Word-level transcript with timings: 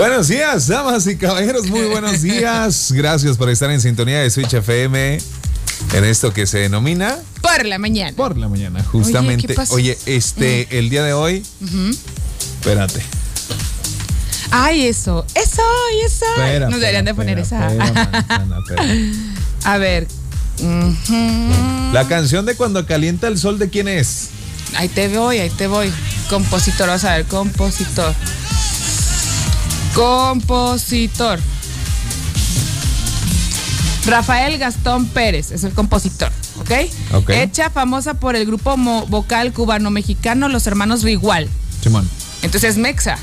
Buenos 0.00 0.28
días, 0.28 0.66
damas 0.66 1.06
y 1.06 1.16
caballeros, 1.16 1.66
muy 1.66 1.84
buenos 1.84 2.22
días. 2.22 2.90
Gracias 2.92 3.36
por 3.36 3.50
estar 3.50 3.70
en 3.70 3.82
sintonía 3.82 4.20
de 4.20 4.30
Switch 4.30 4.54
FM 4.54 5.18
en 5.92 6.04
esto 6.04 6.32
que 6.32 6.46
se 6.46 6.56
denomina 6.58 7.18
Por 7.42 7.66
la 7.66 7.78
mañana. 7.78 8.16
Por 8.16 8.38
la 8.38 8.48
mañana, 8.48 8.82
justamente. 8.82 9.48
¿qué 9.48 9.52
pasó? 9.54 9.74
Oye, 9.74 9.98
este, 10.06 10.66
Mm. 10.70 10.74
el 10.74 10.88
día 10.88 11.04
de 11.04 11.12
hoy, 11.12 11.42
espérate. 12.60 13.02
Ay, 14.50 14.86
eso. 14.86 15.26
Eso, 15.34 15.60
eso. 16.02 16.24
espera, 16.38 16.70
Nos 16.70 16.80
deberían 16.80 17.04
de 17.04 17.14
poner 17.14 17.38
espera, 17.38 17.70
esa. 17.70 17.84
espera, 17.84 18.46
manzana. 18.46 19.12
A 19.64 19.76
ver. 19.76 20.08
La 21.92 22.08
canción 22.08 22.46
de 22.46 22.54
Cuando 22.54 22.86
calienta 22.86 23.28
el 23.28 23.36
sol, 23.38 23.58
¿de 23.58 23.68
quién 23.68 23.86
es? 23.86 24.30
Ahí 24.76 24.88
te 24.88 25.08
voy, 25.08 25.40
ahí 25.40 25.50
te 25.50 25.66
voy. 25.66 25.92
Compositor, 26.30 26.88
vas 26.88 27.04
a 27.04 27.16
ver, 27.16 27.26
compositor. 27.26 28.14
Compositor. 29.94 31.38
Rafael 34.06 34.58
Gastón 34.58 35.06
Pérez 35.06 35.50
es 35.50 35.62
el 35.64 35.72
compositor, 35.72 36.32
¿ok? 36.60 37.28
Hecha 37.28 37.70
famosa 37.70 38.14
por 38.14 38.34
el 38.34 38.46
grupo 38.46 38.76
mo- 38.76 39.06
vocal 39.06 39.52
cubano-mexicano 39.52 40.48
Los 40.48 40.66
Hermanos 40.66 41.02
Rigual. 41.02 41.48
Simón. 41.82 42.08
Entonces, 42.42 42.76
Mexa. 42.78 43.18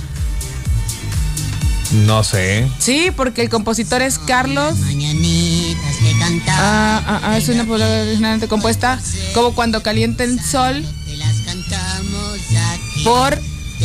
No 2.05 2.23
sé. 2.23 2.67
Sí, 2.79 3.11
porque 3.15 3.41
el 3.41 3.49
compositor 3.49 4.01
es 4.01 4.19
Carlos. 4.19 4.77
Mañanitas 4.79 5.95
que 5.97 6.19
cantaba, 6.19 6.57
Ah, 6.61 7.03
ah, 7.07 7.21
ah, 7.23 7.37
es 7.37 7.47
una 7.49 7.63
palabra 7.65 8.01
originalmente 8.03 8.47
compuesta 8.47 8.99
como 9.33 9.53
cuando 9.55 9.81
calienta 9.81 10.23
el 10.25 10.39
sol 10.43 10.85
te 11.05 11.17
las 11.17 11.33
cantamos 11.45 12.37
aquí. 12.73 13.03
por 13.03 13.39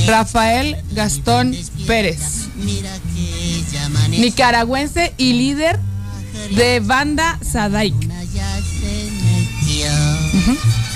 Rafael 0.07 0.77
Gastón 0.93 1.57
Pérez, 1.87 2.19
Nicaragüense 4.11 5.15
y 5.17 5.33
líder 5.35 5.79
de 6.55 6.81
banda 6.81 7.39
Sadaik. 7.43 7.95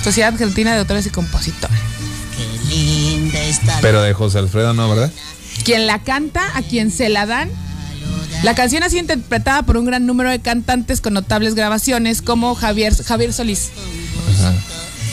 Sociedad 0.03 0.33
Argentina 0.33 0.73
de 0.73 0.79
Autores 0.79 1.05
y 1.05 1.09
Compositores. 1.09 1.77
Qué 2.37 2.75
linda 2.75 3.39
está 3.41 3.79
Pero 3.81 4.01
de 4.01 4.13
José 4.13 4.39
Alfredo 4.39 4.73
no, 4.73 4.89
¿verdad? 4.89 5.11
Quien 5.63 5.87
la 5.87 6.03
canta, 6.03 6.55
a 6.55 6.61
quien 6.61 6.91
se 6.91 7.09
la 7.09 7.25
dan. 7.25 7.49
La 8.43 8.53
canción 8.55 8.83
ha 8.83 8.89
sido 8.89 9.01
interpretada 9.01 9.63
por 9.63 9.77
un 9.77 9.85
gran 9.85 10.05
número 10.05 10.29
de 10.29 10.39
cantantes 10.39 11.01
con 11.01 11.13
notables 11.13 11.55
grabaciones 11.55 12.21
como 12.21 12.53
Javier, 12.55 12.95
Javier 13.03 13.33
Solís. 13.33 13.71
Ajá. 14.29 14.53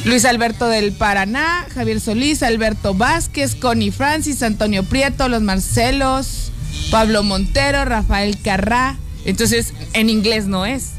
Luis 0.05 0.25
Alberto 0.27 0.69
del 0.69 0.93
Paraná, 0.93 1.67
Javier 1.75 2.01
Solís, 2.01 2.43
Alberto 2.43 2.95
Vázquez, 2.95 3.55
Connie 3.55 3.91
Francis, 3.91 4.43
Antonio 4.43 4.83
Prieto, 4.85 5.29
Los 5.29 5.41
Marcelos, 5.43 6.53
Pablo 6.91 7.23
Montero, 7.23 7.85
Rafael 7.87 8.39
Carrá. 8.43 8.99
Entonces, 9.25 9.73
en 9.95 10.11
inglés 10.11 10.45
no 10.47 10.67
es. 10.67 10.91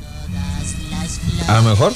A 1.47 1.58
lo 1.58 1.64
mejor. 1.70 1.94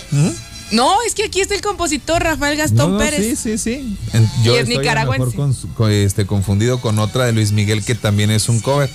No, 0.71 0.95
es 1.07 1.15
que 1.15 1.23
aquí 1.23 1.41
está 1.41 1.55
el 1.55 1.61
compositor 1.61 2.21
Rafael 2.21 2.55
Gastón 2.55 2.91
No, 2.91 2.97
no, 2.97 2.97
Pérez. 2.99 3.21
Sí, 3.25 3.35
sí, 3.35 3.57
sí. 3.57 3.97
En- 4.13 4.29
yo 4.43 4.53
Y 4.53 4.57
es 4.57 4.61
estoy 4.61 4.75
a 4.75 4.77
lo 4.77 4.81
nicaragüense. 4.81 5.25
mejor 5.25 5.35
con- 5.35 5.73
con- 5.73 5.91
este, 5.91 6.27
confundido 6.27 6.79
con 6.79 6.99
otra 6.99 7.25
de 7.25 7.31
Luis 7.31 7.51
Miguel 7.51 7.83
que 7.83 7.95
también 7.95 8.29
es 8.29 8.47
un 8.49 8.59
cover. 8.59 8.87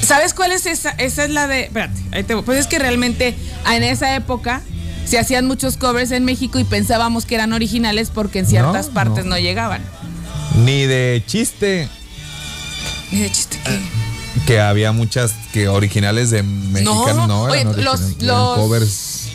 ¿Sabes 0.00 0.32
cuál 0.32 0.52
es 0.52 0.64
esa? 0.66 0.90
Esa 0.90 1.24
es 1.24 1.30
la 1.30 1.48
de. 1.48 1.62
Espérate, 1.64 2.00
ahí 2.12 2.22
te 2.22 2.34
voy. 2.34 2.44
Pues 2.44 2.58
es 2.60 2.68
que 2.68 2.78
realmente 2.78 3.34
en 3.74 3.82
esa 3.82 4.14
época 4.14 4.62
se 5.04 5.18
hacían 5.18 5.46
muchos 5.46 5.76
covers 5.76 6.10
en 6.12 6.24
México 6.24 6.58
y 6.58 6.64
pensábamos 6.64 7.26
que 7.26 7.34
eran 7.34 7.52
originales 7.52 8.10
porque 8.12 8.38
en 8.40 8.46
ciertas 8.46 8.88
No, 8.88 8.94
partes 8.94 9.24
no. 9.24 9.30
no, 9.30 9.38
llegaban. 9.38 9.82
Ni 10.64 10.84
de 10.86 11.22
chiste. 11.26 11.88
Ni 13.10 13.20
de 13.20 13.30
chiste 13.32 13.58
que. 13.64 14.02
Que 14.46 14.60
había 14.60 14.92
muchas 14.92 15.32
que 15.52 15.68
originales 15.68 16.30
de 16.30 16.42
mexicanos 16.42 17.28
no, 17.28 17.42
oye, 17.42 17.60
eran 17.60 17.84
los- 17.84 18.00
eran 18.18 18.54
covers 18.56 19.28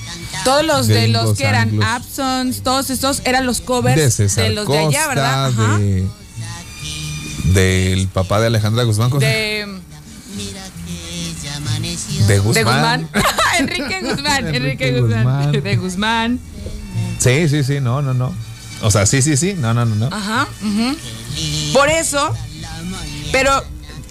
Todos 0.43 0.65
los 0.65 0.87
de 0.87 1.07
los 1.09 1.37
que 1.37 1.45
eran 1.45 1.69
anglos. 1.69 1.85
Absons, 1.85 2.61
todos 2.63 2.89
estos 2.89 3.21
eran 3.23 3.45
los 3.45 3.61
covers 3.61 3.95
de 3.95 4.09
César 4.11 4.49
los 4.51 4.67
de 4.67 4.77
allá, 4.77 5.07
¿verdad? 5.07 5.45
Ajá. 5.47 5.77
de 5.77 6.05
del 7.53 8.07
papá 8.09 8.39
de 8.41 8.47
Alejandra 8.47 8.83
Guzmán. 8.83 9.09
De, 9.19 9.76
de 12.27 12.33
de 12.33 12.39
Guzmán. 12.39 12.63
Guzmán. 12.63 13.09
Enrique 13.59 14.01
Guzmán, 14.01 14.55
Enrique, 14.55 14.99
Guzmán. 14.99 15.23
Guzmán. 15.23 15.63
De 15.63 15.75
Guzmán. 15.75 16.39
Sí, 17.19 17.49
sí, 17.49 17.63
sí, 17.63 17.79
no, 17.79 18.01
no, 18.01 18.13
no. 18.13 18.33
O 18.81 18.91
sea, 18.91 19.05
sí, 19.05 19.21
sí, 19.21 19.37
sí, 19.37 19.55
no, 19.57 19.73
no, 19.73 19.85
no, 19.85 19.95
no. 19.95 20.15
Ajá. 20.15 20.47
Por 21.73 21.89
eso, 21.89 22.31
pero 23.31 23.51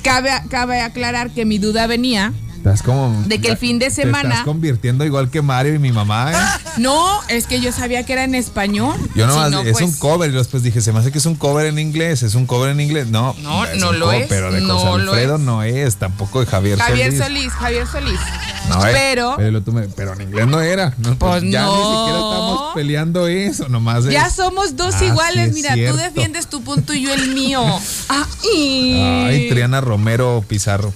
cabe, 0.03 0.31
cabe 0.51 0.81
aclarar 0.81 1.31
que 1.31 1.45
mi 1.45 1.59
duda 1.59 1.87
venía. 1.87 2.33
Estás 2.67 2.83
como 2.83 3.23
De 3.27 3.41
que 3.41 3.51
el 3.51 3.57
fin 3.57 3.79
de 3.79 3.87
Te 3.87 3.93
semana- 3.93 4.29
estás 4.31 4.45
convirtiendo 4.45 5.05
igual 5.05 5.31
que 5.31 5.41
Mario 5.41 5.75
y 5.75 5.79
mi 5.79 5.93
mamá, 5.93 6.33
¿eh? 6.33 6.37
No, 6.79 7.21
es 7.29 7.47
que 7.47 7.61
yo 7.61 7.71
sabía 7.71 8.05
que 8.05 8.13
era 8.13 8.25
en 8.25 8.35
español. 8.35 8.97
Yo 9.15 9.25
Si 9.25 9.33
nomás, 9.33 9.51
no, 9.53 9.61
es 9.61 9.71
pues, 9.71 9.85
un 9.85 9.93
cover 9.93 10.31
y 10.31 10.35
después 10.35 10.65
dije, 10.65 10.81
se 10.81 10.93
me 10.93 10.99
hace 10.99 11.13
que 11.13 11.19
es 11.19 11.27
un 11.27 11.37
cover 11.37 11.67
en 11.67 11.79
inglés, 11.79 12.25
es 12.25 12.35
un 12.35 12.45
cover 12.45 12.73
en 12.73 12.81
inglés. 12.81 13.07
No, 13.07 13.37
No, 13.41 13.65
es 13.65 13.79
no 13.79 13.93
lo 13.93 14.07
cover, 14.07 14.23
es, 14.23 14.29
Pero 14.29 14.51
de 14.51 14.61
no 14.63 14.79
José 14.81 15.01
Alfredo 15.03 15.37
es. 15.37 15.41
no 15.43 15.63
es, 15.63 15.95
tampoco 15.97 16.41
de 16.41 16.47
Javier, 16.47 16.77
Javier 16.77 17.13
Solís. 17.13 17.23
Solís, 17.23 17.53
Javier 17.53 17.87
Solís. 17.87 18.21
No, 18.69 18.85
eh, 18.85 18.91
pero 18.93 19.35
pero, 19.37 19.63
pero 19.95 20.13
en 20.15 20.23
inglés 20.23 20.47
no 20.49 20.61
era. 20.61 20.93
No, 20.99 21.17
Pues 21.17 21.45
ya 21.49 21.63
no. 21.63 21.73
ni 21.77 21.83
siquiera 21.83 22.19
estamos 22.19 22.75
peleando 22.75 23.29
eso, 23.29 23.69
nomás 23.69 24.07
ya 24.07 24.29
somos 24.29 24.75
dos 24.77 24.97
Ah, 24.97 25.05
iguales. 25.05 25.51
es 25.51 25.55
Mira, 25.55 25.75
cierto. 25.75 25.97
tú 25.97 26.03
defiendes 26.03 26.49
tu 26.49 26.63
punto 26.65 26.93
y 26.93 27.03
yo 27.03 27.15
el 27.15 27.29
mío. 27.33 27.63
Ah, 28.09 28.27
y- 28.53 29.01
Ay, 29.01 29.49
Triana 29.51 29.81
Romero 29.81 30.45
Pizarro. 30.49 30.93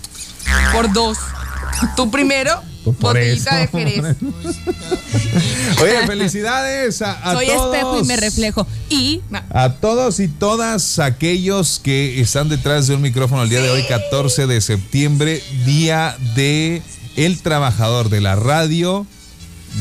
Por 0.72 0.92
dos. 0.92 1.16
Tú 1.96 2.10
primero, 2.10 2.60
Pues 2.84 2.96
por 2.96 3.14
botellita 3.14 3.62
eso. 3.62 3.76
de 3.76 3.84
Jerez. 3.84 4.16
Oye, 5.82 6.06
felicidades 6.06 7.02
a, 7.02 7.12
a 7.12 7.34
Soy 7.34 7.46
todos. 7.46 7.74
espejo 7.74 8.00
y 8.00 8.04
me 8.04 8.16
reflejo. 8.16 8.66
Y. 8.88 9.20
no, 9.30 9.40
A 9.50 9.70
todos 9.74 10.20
y 10.20 10.28
todas 10.28 10.98
aquellos 10.98 11.80
que 11.82 12.20
están 12.20 12.48
detrás 12.48 12.86
de 12.86 12.94
un 12.94 13.02
micrófono 13.02 13.42
el 13.42 13.48
día 13.48 13.60
de 13.60 13.70
hoy, 13.70 13.84
14 13.86 14.46
de 14.46 14.60
septiembre, 14.60 15.42
día 15.64 16.16
de 16.34 16.82
el 17.16 17.40
trabajador 17.42 18.08
de 18.08 18.20
la 18.20 18.36
radio, 18.36 19.06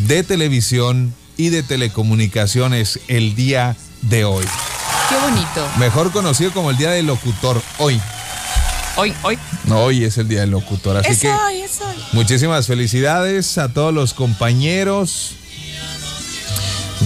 de 0.08 0.24
televisión 0.24 1.14
y 1.38 1.50
de 1.50 1.64
telecomunicaciones 1.64 3.00
el 3.08 3.36
día 3.36 3.76
de 4.04 4.26
hoy. 4.26 4.46
qué 5.10 5.16
bonito. 5.18 5.68
Mejor 5.78 6.12
conocido 6.12 6.52
como 6.52 6.70
el 6.72 6.78
día 6.78 6.92
del 6.92 7.08
locutor 7.08 7.62
hoy. 7.78 8.00
Hoy, 9.02 9.14
hoy. 9.24 9.40
No, 9.64 9.80
hoy 9.80 10.04
es 10.04 10.18
el 10.18 10.28
día 10.28 10.42
del 10.42 10.52
locutor, 10.52 10.98
así 10.98 11.12
Es 11.12 11.20
que 11.20 11.30
hoy, 11.30 11.62
es 11.62 11.80
hoy. 11.80 11.96
muchísimas 12.12 12.68
felicidades 12.68 13.58
a 13.58 13.72
todos 13.72 13.94
los 13.94 14.14
compañeros 14.14 15.36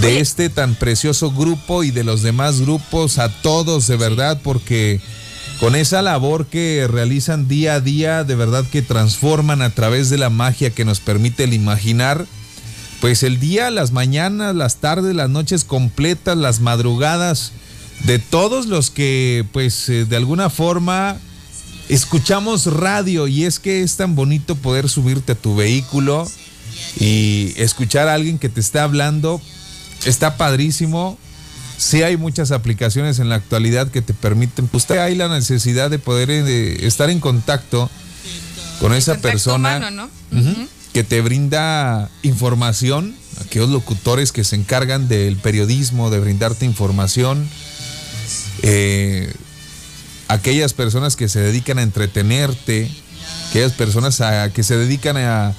de 0.02 0.08
Oye. 0.08 0.20
este 0.20 0.50
tan 0.50 0.74
precioso 0.74 1.30
grupo 1.30 1.84
y 1.84 1.92
de 1.92 2.04
los 2.04 2.24
demás 2.24 2.62
grupos, 2.62 3.20
a 3.20 3.30
todos 3.30 3.86
de 3.86 3.96
verdad, 3.96 4.42
porque 4.44 5.02
con 5.60 5.76
esa 5.76 6.02
labor 6.02 6.48
que 6.48 6.88
realizan 6.90 7.48
día 7.48 7.76
a 7.76 7.80
día, 7.80 8.24
de 8.24 8.34
verdad 8.34 8.66
que 8.72 8.82
transforman 8.82 9.62
a 9.62 9.70
través 9.70 10.10
de 10.10 10.18
la 10.18 10.32
magia 10.32 10.72
que 10.72 10.86
nos 10.86 11.00
permite 11.00 11.44
el 11.44 11.54
imaginar, 11.54 12.26
pues 13.02 13.22
el 13.22 13.40
día, 13.40 13.70
las 13.70 13.92
mañanas, 13.92 14.56
las 14.56 14.78
tardes, 14.78 15.14
las 15.14 15.30
noches 15.30 15.64
completas, 15.64 16.38
las 16.38 16.60
madrugadas 16.60 17.52
de 18.06 18.18
todos 18.18 18.66
los 18.66 18.90
que 18.90 19.46
pues 19.52 19.90
eh, 19.90 20.06
de 20.06 20.16
alguna 20.16 20.50
forma 20.50 21.20
escuchamos 21.90 22.66
radio 22.66 23.28
y 23.28 23.46
es 23.46 23.60
que 23.60 23.82
es 23.82 23.98
tan 23.98 24.16
bonito 24.16 24.56
poder 24.56 24.90
subirte 24.90 25.34
a 25.34 25.36
tu 25.36 25.56
vehículo 25.56 26.30
y 27.00 27.54
escuchar 27.58 28.08
a 28.08 28.14
alguien 28.14 28.40
que 28.40 28.50
te 28.50 28.60
está 28.60 28.84
hablando. 28.84 29.42
Está 30.06 30.38
padrísimo. 30.38 31.18
Sí 31.78 32.04
hay 32.04 32.18
muchas 32.18 32.52
aplicaciones 32.52 33.20
en 33.20 33.30
la 33.30 33.36
actualidad 33.36 33.90
que 33.90 34.02
te 34.02 34.14
permiten, 34.14 34.68
pues 34.68 34.90
hay 34.92 35.16
la 35.16 35.28
necesidad 35.28 35.90
de 35.90 36.00
poder 36.00 36.30
eh, 36.30 36.44
de 36.44 36.88
estar 36.88 37.10
en 37.10 37.20
contacto 37.20 37.90
con 38.80 38.94
esa 38.94 39.18
persona 39.18 39.78
humano, 39.78 40.10
¿no? 40.32 40.40
Ujú, 40.40 40.68
que 40.94 41.04
te 41.04 41.22
brinda 41.22 42.10
información, 42.22 43.16
aquellos 43.42 43.70
locutores 43.70 44.32
que 44.32 44.44
se 44.44 44.56
encargan 44.56 45.08
del 45.08 45.36
periodismo, 45.38 46.10
de 46.10 46.20
brindarte 46.20 46.66
información, 46.66 47.50
eh, 48.62 49.34
aquellas 50.34 50.74
personas 50.74 51.16
que 51.16 51.30
se 51.30 51.40
dedican 51.40 51.80
a 51.80 51.84
entretenerte, 51.84 52.90
aquellas 53.50 53.72
personas 53.74 54.20
a- 54.22 54.50
que 54.52 54.64
se 54.64 54.76
dedican 54.78 55.18
a, 55.18 55.54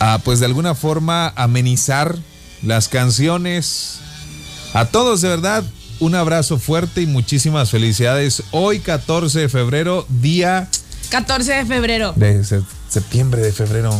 a, 0.00 0.18
pues 0.18 0.40
de 0.40 0.46
alguna 0.46 0.74
forma, 0.74 1.32
amenizar 1.36 2.16
las 2.62 2.88
canciones. 2.88 3.98
A 4.74 4.86
todos, 4.86 5.20
de 5.20 5.28
verdad, 5.28 5.64
un 6.00 6.14
abrazo 6.14 6.58
fuerte 6.58 7.02
y 7.02 7.06
muchísimas 7.06 7.70
felicidades. 7.70 8.42
Hoy, 8.52 8.80
14 8.80 9.40
de 9.40 9.48
febrero, 9.48 10.06
día 10.08 10.68
14 11.10 11.52
de 11.52 11.66
febrero. 11.66 12.12
de 12.16 12.42
se- 12.44 12.62
septiembre, 12.88 13.42
de 13.42 13.52
febrero. 13.52 13.98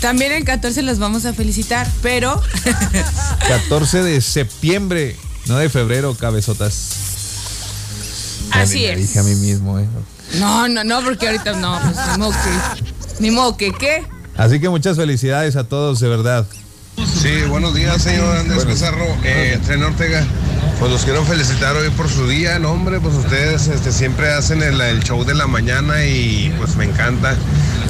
También 0.00 0.32
el 0.32 0.44
14 0.44 0.82
los 0.82 0.98
vamos 0.98 1.24
a 1.26 1.32
felicitar, 1.32 1.86
pero 2.02 2.40
14 3.48 4.02
de 4.02 4.20
septiembre, 4.20 5.16
no 5.46 5.56
de 5.58 5.68
febrero, 5.68 6.14
cabezotas. 6.16 7.11
Así 8.52 8.80
Me 8.80 8.92
es. 8.92 8.98
dije 8.98 9.18
a 9.18 9.22
mí 9.22 9.34
mismo, 9.34 9.78
¿eh? 9.78 9.86
No, 10.38 10.68
no, 10.68 10.84
no, 10.84 11.02
porque 11.02 11.26
ahorita 11.28 11.52
no, 11.54 11.78
pues 11.80 11.96
ni 12.12 12.18
modo 12.18 12.32
que. 12.32 13.22
Ni 13.22 13.30
modo 13.30 13.56
que, 13.56 13.72
¿qué? 13.72 14.04
Así 14.36 14.60
que 14.60 14.68
muchas 14.68 14.96
felicidades 14.96 15.56
a 15.56 15.64
todos, 15.64 16.00
de 16.00 16.08
verdad. 16.08 16.46
Sí, 16.96 17.42
buenos 17.48 17.74
días, 17.74 18.02
señor 18.02 18.36
Andrés 18.36 18.64
Pizarro, 18.64 19.04
eh, 19.24 19.58
Tren 19.64 19.82
Ortega. 19.82 20.24
Pues 20.78 20.90
los 20.90 21.04
quiero 21.04 21.24
felicitar 21.24 21.76
hoy 21.76 21.90
por 21.90 22.08
su 22.08 22.26
día, 22.26 22.58
no 22.58 22.72
hombre, 22.72 22.98
pues 23.00 23.14
ustedes 23.14 23.68
este, 23.68 23.92
siempre 23.92 24.32
hacen 24.32 24.62
el, 24.62 24.80
el 24.80 25.02
show 25.02 25.24
de 25.24 25.34
la 25.34 25.46
mañana 25.46 26.04
y 26.04 26.52
pues 26.58 26.76
me 26.76 26.84
encanta. 26.84 27.36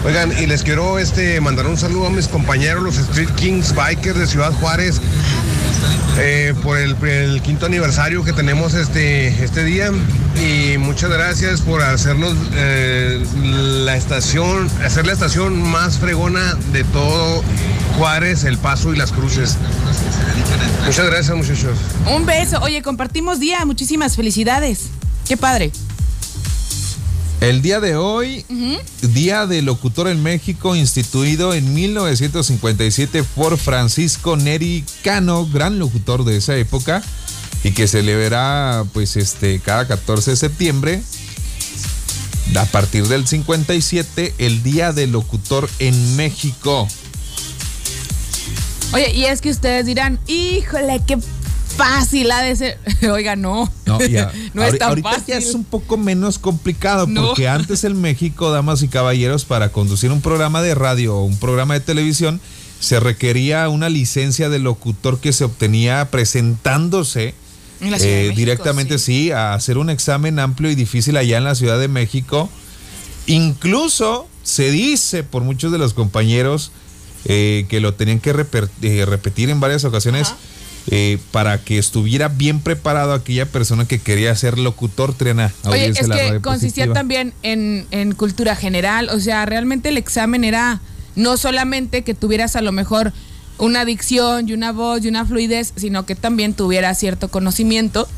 Oigan, 0.05 0.33
y 0.39 0.47
les 0.47 0.63
quiero 0.63 0.99
este, 0.99 1.41
mandar 1.41 1.67
un 1.67 1.79
saludo 1.79 2.09
a 2.09 2.11
mis 2.11 2.29
compañeros, 2.29 2.83
los 2.83 2.99
Street 2.99 3.31
Kings 3.37 3.75
Bikers 3.75 4.19
de 4.19 4.27
Ciudad 4.27 4.53
Juárez, 4.53 5.01
eh, 6.19 6.55
por 6.63 6.79
el, 6.79 7.43
quinto 7.43 7.67
aniversario 7.67 8.25
que 8.25 8.33
tenemos 8.33 8.75
este, 8.75 9.29
este 9.43 9.65
día. 9.65 9.91
Y 10.41 10.79
muchas 10.79 11.11
gracias 11.11 11.61
por 11.61 11.83
hacernos 11.83 12.35
eh, 12.55 13.25
la 13.37 13.97
estación, 13.97 14.69
hacer 14.85 15.07
la 15.07 15.13
estación 15.13 15.61
más 15.61 15.99
fregona 15.99 16.55
de 16.73 16.85
todo 16.85 17.43
Juárez, 17.99 18.45
El 18.45 18.59
Paso 18.59 18.93
y 18.93 18.97
Las 18.97 19.13
Cruces. 19.13 19.57
Muchas 20.87 21.07
gracias, 21.07 21.37
muchachos. 21.37 21.79
Un 22.15 22.27
beso. 22.27 22.61
Oye, 22.61 22.83
compartimos 22.83 23.39
día. 23.39 23.65
Muchísimas 23.65 24.17
felicidades. 24.17 24.91
Qué 25.27 25.37
padre. 25.37 25.71
El 27.43 27.61
día 27.61 27.81
de 27.81 27.97
hoy, 27.97 28.47
Día 29.01 29.47
del 29.47 29.65
Locutor 29.65 30.07
en 30.07 30.23
México, 30.23 30.77
instituido 30.77 31.55
en 31.55 31.75
1957 31.75 33.25
por 33.35 33.59
Francisco 33.59 34.37
Neri 34.37 34.85
Cano, 35.03 35.45
gran 35.47 35.81
locutor 35.81 36.25
de 36.25 36.37
esa 36.37 36.55
época, 36.57 37.03
y 37.65 37.73
que 37.73 37.89
celebrará 37.89 38.85
pues 38.93 39.17
este 39.17 39.59
cada 39.59 39.89
14 39.89 40.31
de 40.31 40.37
septiembre. 40.37 41.03
A 42.55 42.65
partir 42.67 43.09
del 43.09 43.27
57, 43.27 44.35
el 44.39 44.63
Día 44.63 44.93
del 44.93 45.11
Locutor 45.11 45.69
en 45.81 46.15
México. 46.15 46.87
Oye, 48.93 49.13
y 49.15 49.25
es 49.25 49.41
que 49.41 49.51
ustedes 49.51 49.85
dirán, 49.87 50.21
híjole, 50.29 51.03
qué 51.05 51.19
fácil 51.77 52.31
ha 52.31 52.41
de 52.43 52.57
ser. 52.57 52.79
Oiga, 53.11 53.37
no. 53.37 53.71
No, 53.87 54.01
ya. 54.01 54.33
No 54.55 54.63
es 54.65 54.79
tan 54.79 54.91
ahorita 54.91 55.11
fácil. 55.11 55.27
ya 55.29 55.37
es 55.39 55.55
un 55.55 55.65
poco 55.65 55.97
menos 55.97 56.39
complicado 56.39 57.07
No. 57.07 57.29
porque 57.29 57.49
antes 57.49 57.85
en 57.85 58.01
México, 58.01 58.51
damas 58.51 58.83
y 58.83 58.89
caballeros, 58.89 59.45
para 59.45 59.71
conducir 59.71 60.11
un 60.11 60.21
programa 60.21 60.63
de 60.63 60.75
radio 60.75 61.17
o 61.17 61.25
un 61.25 61.39
programa 61.39 61.75
de 61.75 61.81
televisión, 61.81 62.41
se 62.81 63.01
requería 63.01 63.69
una 63.69 63.89
licencia 63.89 64.49
de 64.49 64.59
locutor 64.59 65.21
que 65.21 65.33
se 65.33 65.45
obtenía 65.45 66.11
presentándose 66.11 67.35
En 67.81 67.91
la 67.93 67.97
eh, 67.99 68.01
México, 68.01 68.37
directamente, 68.37 68.99
sí. 68.99 69.25
sí, 69.25 69.31
a 69.31 69.55
hacer 69.55 69.79
un 69.79 69.89
examen 69.91 70.39
amplio 70.39 70.71
y 70.71 70.75
difícil 70.75 71.17
allá 71.17 71.39
en 71.39 71.45
la 71.45 71.55
Ciudad 71.55 71.79
de 71.79 71.89
México. 71.89 72.49
Incluso 73.27 74.27
se 74.43 74.71
dice 74.71 75.23
por 75.23 75.45
muchos 75.45 75.71
de 75.71 75.79
los 75.79 75.95
compañeros 75.95 76.73
eh, 77.25 77.67
que 77.69 77.79
lo 77.81 77.95
tenían 77.95 78.19
que 78.19 78.31
eh, 78.31 79.05
repetir 79.07 79.49
en 79.51 79.61
varias 79.61 79.85
ocasiones 79.85 80.29
Ajá. 80.29 80.37
Eh, 80.91 81.19
para 81.31 81.59
que 81.59 81.79
estuviera 81.79 82.29
bien 82.29 82.61
preparado 82.61 83.13
aquella 83.13 83.47
persona 83.47 83.87
que 83.87 83.99
quería 83.99 84.35
ser 84.35 84.59
locutor, 84.59 85.15
Triana. 85.15 85.53
Oye, 85.65 85.87
es 85.87 86.09
la 86.09 86.17
que 86.17 86.41
consistía 86.41 86.85
positiva. 86.85 86.95
también 86.95 87.35
en, 87.43 87.87
en 87.91 88.13
cultura 88.13 88.57
general. 88.57 89.09
O 89.11 89.21
sea, 89.21 89.47
realmente 89.47 89.91
el 89.91 89.97
examen 89.97 90.45
era 90.45 90.81
no 91.15 91.37
solamente 91.37 92.03
que 92.03 92.15
tuvieras 92.15 92.57
a 92.57 92.63
lo 92.63 92.73
mejor 92.73 93.13
una 93.59 93.85
dicción 93.85 94.49
y 94.49 94.55
una 94.55 94.73
voz 94.73 95.05
y 95.05 95.09
una 95.09 95.25
fluidez, 95.25 95.73
sino 95.77 96.05
que 96.05 96.15
también 96.15 96.55
tuvieras 96.55 96.99
cierto 96.99 97.29
conocimiento 97.29 98.09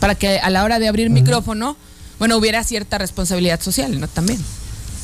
para 0.00 0.14
que 0.14 0.38
a 0.38 0.50
la 0.50 0.64
hora 0.64 0.78
de 0.78 0.88
abrir 0.88 1.10
micrófono, 1.10 1.76
bueno, 2.18 2.36
hubiera 2.36 2.64
cierta 2.64 2.98
responsabilidad 2.98 3.60
social, 3.60 3.98
¿no? 3.98 4.08
También. 4.08 4.38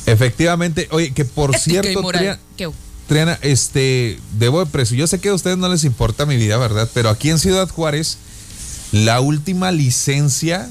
Efectivamente, 0.05 0.87
oye, 0.91 1.13
que 1.13 1.25
por 1.25 1.51
Ética 1.51 1.63
cierto, 1.63 2.01
moral. 2.01 2.39
Triana. 2.55 2.73
Triana, 3.07 3.37
este, 3.41 4.19
debo 4.37 4.59
de 4.63 4.71
precio. 4.71 4.95
Yo 4.97 5.07
sé 5.07 5.19
que 5.19 5.29
a 5.29 5.33
ustedes 5.33 5.57
no 5.57 5.69
les 5.69 5.83
importa 5.83 6.25
mi 6.25 6.37
vida, 6.37 6.57
¿verdad? 6.57 6.89
Pero 6.93 7.09
aquí 7.09 7.29
en 7.29 7.39
Ciudad 7.39 7.69
Juárez, 7.69 8.17
la 8.91 9.19
última 9.19 9.71
licencia 9.71 10.69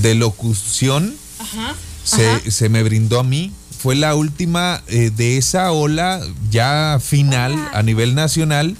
de 0.00 0.14
locución 0.14 1.14
Ajá. 1.38 1.74
se, 2.04 2.28
Ajá. 2.28 2.50
se 2.50 2.68
me 2.68 2.82
brindó 2.82 3.20
a 3.20 3.24
mí. 3.24 3.52
Fue 3.78 3.94
la 3.94 4.14
última 4.14 4.82
eh, 4.88 5.10
de 5.14 5.36
esa 5.36 5.70
ola 5.70 6.20
ya 6.50 6.98
final 7.00 7.54
a 7.72 7.82
nivel 7.82 8.14
nacional, 8.14 8.74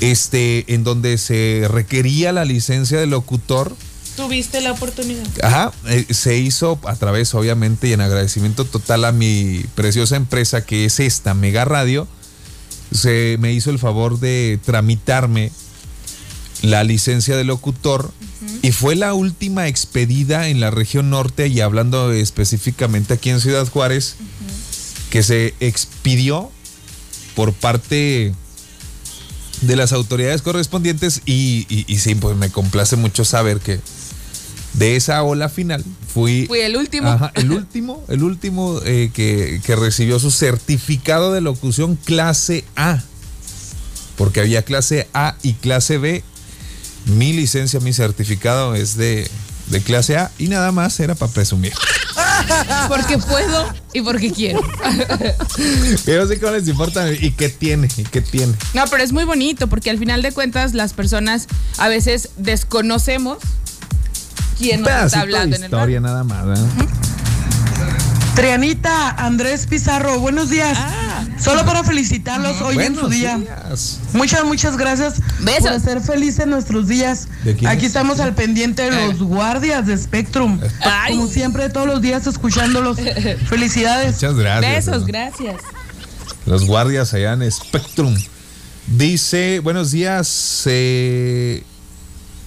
este, 0.00 0.72
en 0.74 0.84
donde 0.84 1.18
se 1.18 1.66
requería 1.68 2.32
la 2.32 2.44
licencia 2.44 2.98
de 2.98 3.06
locutor. 3.06 3.76
Tuviste 4.20 4.60
la 4.60 4.72
oportunidad. 4.72 5.26
Ajá, 5.42 5.72
eh, 5.88 6.06
se 6.10 6.36
hizo 6.38 6.78
a 6.84 6.94
través, 6.96 7.34
obviamente, 7.34 7.88
y 7.88 7.92
en 7.92 8.00
agradecimiento 8.00 8.64
total 8.64 9.04
a 9.04 9.12
mi 9.12 9.64
preciosa 9.74 10.16
empresa 10.16 10.64
que 10.64 10.84
es 10.84 11.00
esta, 11.00 11.34
Mega 11.34 11.64
Radio, 11.64 12.06
se 12.92 13.36
me 13.40 13.52
hizo 13.52 13.70
el 13.70 13.78
favor 13.78 14.18
de 14.20 14.58
tramitarme 14.64 15.50
la 16.62 16.84
licencia 16.84 17.36
de 17.36 17.44
locutor 17.44 18.12
y 18.62 18.72
fue 18.72 18.94
la 18.96 19.14
última 19.14 19.68
expedida 19.68 20.48
en 20.48 20.60
la 20.60 20.70
región 20.70 21.08
norte 21.10 21.46
y 21.48 21.60
hablando 21.60 22.12
específicamente 22.12 23.14
aquí 23.14 23.30
en 23.30 23.40
Ciudad 23.40 23.66
Juárez, 23.68 24.16
que 25.10 25.22
se 25.22 25.54
expidió 25.60 26.50
por 27.34 27.52
parte 27.54 28.34
de 29.62 29.76
las 29.76 29.92
autoridades 29.92 30.42
correspondientes 30.42 31.22
y, 31.26 31.66
y- 31.68 31.84
y 31.86 31.98
sí, 31.98 32.14
pues 32.14 32.36
me 32.36 32.50
complace 32.50 32.96
mucho 32.96 33.24
saber 33.24 33.60
que 33.60 33.80
de 34.80 34.96
esa 34.96 35.22
ola 35.22 35.50
final 35.50 35.84
fui, 36.12 36.46
Fui 36.46 36.60
el 36.60 36.74
último. 36.74 37.10
Ajá, 37.10 37.30
el 37.34 37.52
último, 37.52 38.02
el 38.08 38.22
último 38.22 38.80
eh, 38.86 39.10
que, 39.12 39.60
que 39.64 39.76
recibió 39.76 40.18
su 40.18 40.30
certificado 40.30 41.34
de 41.34 41.42
locución 41.42 41.96
clase 41.96 42.64
A. 42.76 43.02
Porque 44.16 44.40
había 44.40 44.62
clase 44.62 45.06
A 45.12 45.36
y 45.42 45.52
clase 45.52 45.98
B. 45.98 46.24
Mi 47.04 47.34
licencia, 47.34 47.78
mi 47.80 47.92
certificado 47.92 48.74
es 48.74 48.96
de, 48.96 49.30
de 49.66 49.82
clase 49.82 50.16
A 50.16 50.30
y 50.38 50.48
nada 50.48 50.72
más 50.72 50.98
era 50.98 51.14
para 51.14 51.30
presumir. 51.30 51.74
Porque 52.88 53.18
puedo 53.18 53.72
y 53.92 54.00
porque 54.00 54.32
quiero. 54.32 54.60
Pero 56.06 56.26
sé 56.26 56.38
no 56.38 56.50
les 56.52 56.68
importa 56.68 57.12
y 57.12 57.32
qué 57.32 57.50
tiene, 57.50 57.88
y 57.96 58.02
qué 58.04 58.22
tiene. 58.22 58.54
No, 58.72 58.84
pero 58.88 59.02
es 59.02 59.12
muy 59.12 59.24
bonito 59.24 59.66
porque 59.66 59.90
al 59.90 59.98
final 59.98 60.22
de 60.22 60.32
cuentas 60.32 60.72
las 60.72 60.94
personas 60.94 61.48
a 61.78 61.88
veces 61.88 62.30
desconocemos 62.36 63.38
quién 64.60 64.82
nos 64.82 64.90
está 65.06 65.20
hablando 65.22 65.56
de 65.56 65.66
en 65.66 65.74
el 65.74 66.02
nada 66.02 66.22
más. 66.22 66.46
¿verdad? 66.46 66.66
Trianita, 68.34 69.10
Andrés 69.10 69.66
Pizarro, 69.66 70.20
buenos 70.20 70.50
días. 70.50 70.76
Ah. 70.78 71.24
Solo 71.38 71.64
para 71.64 71.82
felicitarlos 71.82 72.60
hoy 72.60 72.78
en 72.78 72.94
su 72.94 73.08
día. 73.08 73.38
días. 73.38 73.98
Muchas, 74.12 74.44
muchas 74.44 74.76
gracias 74.76 75.14
Besos. 75.40 75.62
por 75.62 75.72
hacer 75.72 76.00
felices 76.00 76.46
nuestros 76.46 76.86
días. 76.88 77.28
¿De 77.44 77.56
quién 77.56 77.70
Aquí 77.70 77.86
es? 77.86 77.88
estamos 77.88 78.20
al 78.20 78.34
pendiente 78.34 78.90
de 78.90 79.08
los 79.08 79.22
guardias 79.22 79.86
de 79.86 79.96
Spectrum. 79.96 80.60
Ay. 80.80 81.16
Como 81.16 81.26
siempre, 81.26 81.68
todos 81.70 81.86
los 81.86 82.00
días 82.02 82.26
escuchándolos. 82.26 82.98
Felicidades. 83.48 84.14
Muchas 84.14 84.34
gracias. 84.36 84.86
Besos, 84.86 85.06
gracias. 85.06 85.56
Los 86.46 86.66
guardias 86.66 87.12
allá 87.14 87.32
en 87.32 87.50
Spectrum. 87.50 88.14
Dice, 88.86 89.60
buenos 89.60 89.90
días. 89.90 90.62
eh, 90.66 91.64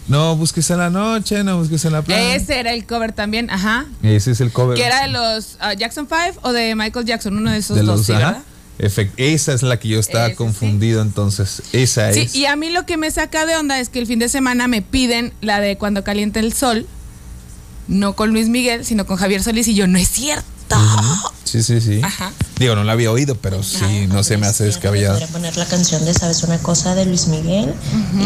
no 0.08 0.36
busques 0.36 0.70
en 0.70 0.78
la 0.80 0.90
noche, 0.90 1.44
no 1.44 1.58
busques 1.58 1.84
en 1.86 1.94
la 1.94 2.02
playa. 2.02 2.36
Ese 2.36 2.60
era 2.60 2.74
el 2.74 2.86
cover 2.86 3.14
también, 3.14 3.50
ajá. 3.50 3.86
Ese 4.02 4.32
es 4.32 4.42
el 4.42 4.52
cover. 4.52 4.78
Que 4.78 4.86
era 4.86 5.04
de 5.04 5.10
los 5.10 5.58
ah, 5.60 5.74
Jackson 5.74 6.08
5 6.08 6.40
o 6.42 6.52
de 6.52 6.76
Michael 6.76 7.06
Jackson, 7.06 7.38
uno 7.38 7.52
de 7.52 7.58
esos 7.58 7.78
de 7.78 7.84
dos, 7.84 8.08
los, 8.08 8.10
esa 9.18 9.54
es 9.54 9.62
la 9.64 9.80
que 9.80 9.88
yo 9.88 10.00
estaba 10.00 10.26
Ese 10.26 10.34
sí. 10.34 10.38
confundido 10.38 11.02
entonces. 11.02 11.62
Esa 11.74 12.12
Sí, 12.12 12.22
es. 12.22 12.36
y 12.36 12.46
a 12.48 12.56
mí 12.56 12.70
lo 12.70 12.86
que 12.86 12.98
me 12.98 13.12
saca 13.12 13.46
de 13.46 13.56
onda 13.56 13.80
es 13.80 13.90
que 13.90 14.00
el 14.00 14.08
fin 14.08 14.20
de 14.20 14.30
semana 14.30 14.68
me 14.68 14.82
piden 14.82 15.32
la 15.42 15.60
de 15.60 15.78
Cuando 15.78 16.04
calienta 16.04 16.40
el 16.40 16.54
sol, 16.54 16.88
no 17.88 18.14
con 18.14 18.32
Luis 18.32 18.50
Miguel, 18.50 18.84
sino 18.84 19.06
con 19.06 19.18
Javier 19.18 19.44
Solís, 19.44 19.68
y 19.68 19.76
yo, 19.76 19.88
no 19.88 19.98
es 20.00 20.10
cierto. 20.10 20.76
Sí, 21.54 21.62
sí, 21.62 21.82
sí. 21.82 22.02
Ajá. 22.04 22.32
Digo, 22.58 22.74
no 22.74 22.84
la 22.84 22.94
había 22.94 23.12
oído, 23.12 23.36
pero 23.36 23.62
sí, 23.62 24.08
no 24.08 24.24
se 24.24 24.38
me 24.38 24.48
hace 24.48 24.64
descabellado. 24.64 25.20
Podría 25.20 25.32
poner 25.32 25.56
la 25.56 25.68
canción 25.68 26.04
de 26.04 26.12
Sabes 26.12 26.42
una 26.42 26.58
cosa 26.58 26.96
de 26.96 27.06
Luis 27.06 27.28
Miguel 27.28 27.76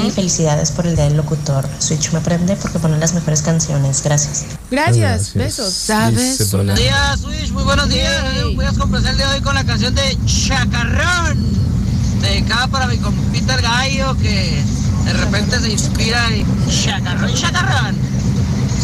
y 0.06 0.12
felicidades 0.12 0.72
por 0.72 0.88
el 0.88 0.96
día 0.96 1.04
del 1.04 1.18
locutor. 1.18 1.68
Switch 1.80 2.14
me 2.14 2.22
prende 2.22 2.56
porque 2.56 2.80
pone 2.80 2.98
las 2.98 3.14
mejores 3.14 3.42
canciones. 3.42 4.02
Gracias. 4.02 4.46
Gracias, 4.72 5.34
Gracias. 5.34 5.34
besos. 5.34 5.74
¿Sabes? 5.74 6.40
acá. 6.54 6.74
días, 6.76 7.20
Swish, 7.20 7.52
muy 7.52 7.64
buenos 7.64 7.90
días. 7.90 8.24
Voy 8.56 8.64
a 8.66 8.72
complacer 8.72 9.12
el 9.12 9.18
día 9.18 9.28
de 9.28 9.36
hoy 9.36 9.42
con 9.42 9.56
la 9.56 9.66
canción 9.66 9.94
de 9.94 10.18
Chacarrón. 10.26 11.38
Dedicada 12.22 12.68
para 12.70 12.88
mi 12.88 12.96
compita 12.96 13.56
el 13.56 13.62
gallo 13.62 14.16
que 14.20 14.64
de 15.04 15.12
repente 15.12 15.60
se 15.60 15.70
inspira 15.70 16.30
y 16.34 16.46
Chacarrón, 16.72 17.34
Chacarrón. 17.34 18.17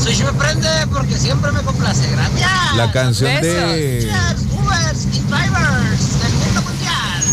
Swish 0.03 0.24
me 0.24 0.33
prende 0.33 0.67
porque 0.91 1.17
siempre 1.17 1.51
me 1.51 1.62
complace. 1.62 2.07
Gracias. 2.12 2.51
La 2.75 2.91
canción 2.91 3.31
de, 3.41 4.00
Cheers, 4.01 4.41
Ubers 4.51 5.05
y 5.13 5.19
drivers 5.19 6.22
del 6.22 6.33
mundo 6.33 6.62
mundial. 6.62 7.24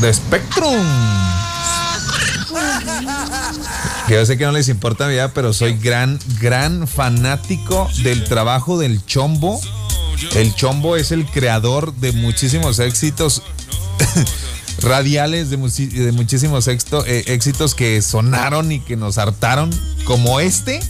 de 0.00 0.14
Spectrum. 0.14 0.86
Que 4.06 4.14
yo 4.14 4.26
sé 4.26 4.36
que 4.36 4.44
no 4.44 4.52
les 4.52 4.68
importa 4.68 5.06
vida, 5.06 5.32
pero 5.32 5.52
soy 5.52 5.74
gran, 5.78 6.18
gran 6.40 6.86
fanático 6.86 7.88
del 8.02 8.24
trabajo 8.24 8.78
del 8.78 9.04
Chombo. 9.06 9.60
El 10.34 10.54
Chombo 10.54 10.96
es 10.96 11.12
el 11.12 11.24
creador 11.26 11.94
de 11.94 12.12
muchísimos 12.12 12.78
éxitos 12.78 13.42
radiales, 14.82 15.50
de, 15.50 15.56
de 15.56 16.12
muchísimos 16.12 16.68
éxito- 16.68 17.04
eh, 17.06 17.24
éxitos 17.28 17.74
que 17.74 18.00
sonaron 18.02 18.70
y 18.70 18.80
que 18.80 18.96
nos 18.96 19.18
hartaron, 19.18 19.70
como 20.04 20.40
este. 20.40 20.80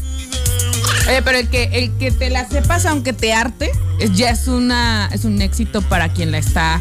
Oye, 1.09 1.21
pero 1.23 1.39
el 1.39 1.49
que, 1.49 1.65
el 1.73 1.91
que 1.99 2.11
te 2.13 2.31
la 2.31 2.49
sepas, 2.49 2.87
aunque 2.87 3.13
te 3.13 3.33
arte, 3.33 3.71
es- 3.99 4.13
ya 4.13 4.31
es 4.31 4.47
una 4.49 5.09
es 5.13 5.25
un 5.25 5.41
éxito 5.43 5.83
para 5.83 6.13
quien 6.13 6.31
la 6.31 6.39
está, 6.39 6.81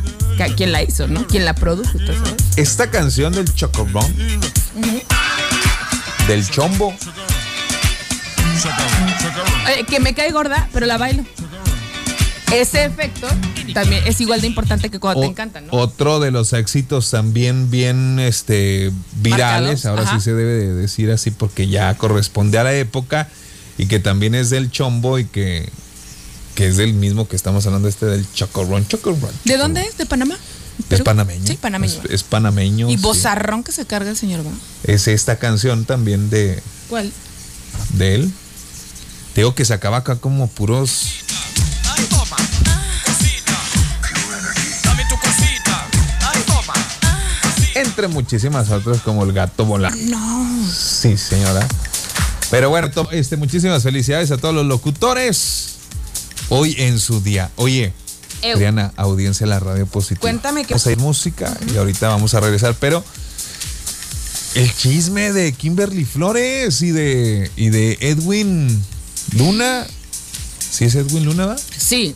quien 0.55 0.71
la 0.71 0.81
hizo, 0.83 1.07
¿no? 1.07 1.25
Quien 1.27 1.45
la 1.45 1.53
produjo. 1.55 1.91
Esta 2.55 2.89
canción 2.91 3.33
del 3.33 3.53
Chocobón, 3.53 4.11
del 6.27 6.47
Chombo, 6.49 6.93
Oye, 9.65 9.85
que 9.85 9.99
me 9.99 10.13
cae 10.13 10.31
gorda, 10.31 10.67
pero 10.73 10.85
la 10.85 10.97
bailo. 10.97 11.23
Ese 12.53 12.83
efecto 12.85 13.27
también 13.73 14.03
es 14.05 14.19
igual 14.21 14.41
de 14.41 14.47
importante 14.47 14.89
que 14.89 14.99
cuando 14.99 15.21
te 15.21 15.27
O- 15.27 15.29
encanta, 15.31 15.61
¿no? 15.61 15.67
Otro 15.71 16.19
de 16.19 16.31
los 16.31 16.51
éxitos 16.53 17.09
también 17.09 17.71
bien 17.71 18.19
este, 18.19 18.91
virales, 19.13 19.83
Marcados, 19.83 19.85
ahora 19.85 20.01
ajá. 20.03 20.19
sí 20.19 20.23
se 20.25 20.33
debe 20.33 20.51
de 20.53 20.73
decir 20.73 21.09
así 21.11 21.31
porque 21.31 21.67
ya 21.69 21.95
corresponde 21.97 22.57
a 22.59 22.63
la 22.63 22.73
época 22.73 23.29
y 23.77 23.87
que 23.87 23.99
también 23.99 24.35
es 24.35 24.49
del 24.49 24.69
chombo 24.71 25.19
y 25.19 25.25
que, 25.25 25.69
que 26.55 26.67
es 26.67 26.77
del 26.77 26.93
mismo 26.93 27.27
que 27.27 27.35
estamos 27.35 27.65
hablando 27.65 27.87
este 27.87 28.05
del 28.05 28.25
chocorrón, 28.33 28.87
chocorrón. 28.87 29.31
¿De 29.45 29.57
dónde 29.57 29.81
es? 29.81 29.97
¿De 29.97 30.05
Panamá? 30.05 30.35
Es 30.79 30.85
¿Perú? 30.87 31.03
panameño. 31.03 31.45
Sí, 31.45 31.57
panameño. 31.61 32.01
Es, 32.05 32.11
es 32.11 32.23
panameño. 32.23 32.89
y 32.89 32.95
sí. 32.95 33.01
bozarrón 33.01 33.63
que 33.63 33.71
se 33.71 33.85
carga 33.85 34.09
el 34.09 34.17
señor, 34.17 34.45
¿va? 34.45 34.51
Es 34.83 35.07
esta 35.07 35.37
canción 35.37 35.85
también 35.85 36.29
de, 36.29 36.61
¿Cuál? 36.89 37.11
de 37.93 38.15
él. 38.15 38.33
Te 39.33 39.41
Digo 39.41 39.55
que 39.55 39.63
sacaba 39.63 39.97
acá 39.97 40.17
como 40.17 40.47
puros. 40.47 41.19
Entre 47.73 48.07
muchísimas 48.07 48.69
otras, 48.69 49.01
como 49.01 49.23
el 49.23 49.31
gato 49.33 49.65
volando. 49.65 49.97
No. 50.17 50.71
Sí, 50.71 51.17
señora. 51.17 51.65
Pero 52.51 52.69
bueno, 52.69 52.89
este, 53.11 53.37
muchísimas 53.37 53.81
felicidades 53.81 54.29
a 54.31 54.37
todos 54.37 54.53
los 54.53 54.65
locutores. 54.65 55.67
Hoy 56.49 56.75
en 56.79 56.99
su 56.99 57.21
día. 57.21 57.49
Oye, 57.55 57.93
Eu. 58.41 58.55
Adriana, 58.55 58.91
audiencia 58.97 59.45
de 59.45 59.49
la 59.51 59.59
radio 59.59 59.85
positiva. 59.85 60.19
Cuéntame 60.21 60.65
qué- 60.65 60.73
Vamos 60.73 60.85
a 60.87 60.91
ir 60.91 60.97
música 60.99 61.57
y 61.73 61.77
ahorita 61.77 62.09
vamos 62.09 62.33
a 62.33 62.39
regresar, 62.41 62.75
pero 62.79 63.03
el 64.55 64.75
chisme 64.75 65.31
de 65.31 65.53
Kimberly 65.53 66.03
Flores 66.03 66.81
y 66.81 66.91
de, 66.91 67.49
y 67.55 67.69
de 67.69 67.97
Edwin 68.01 68.83
Luna. 69.37 69.87
¿Sí 70.59 70.85
es 70.85 70.95
Edwin 70.95 71.23
Luna, 71.25 71.45
va? 71.45 71.55
Sí. 71.77 72.15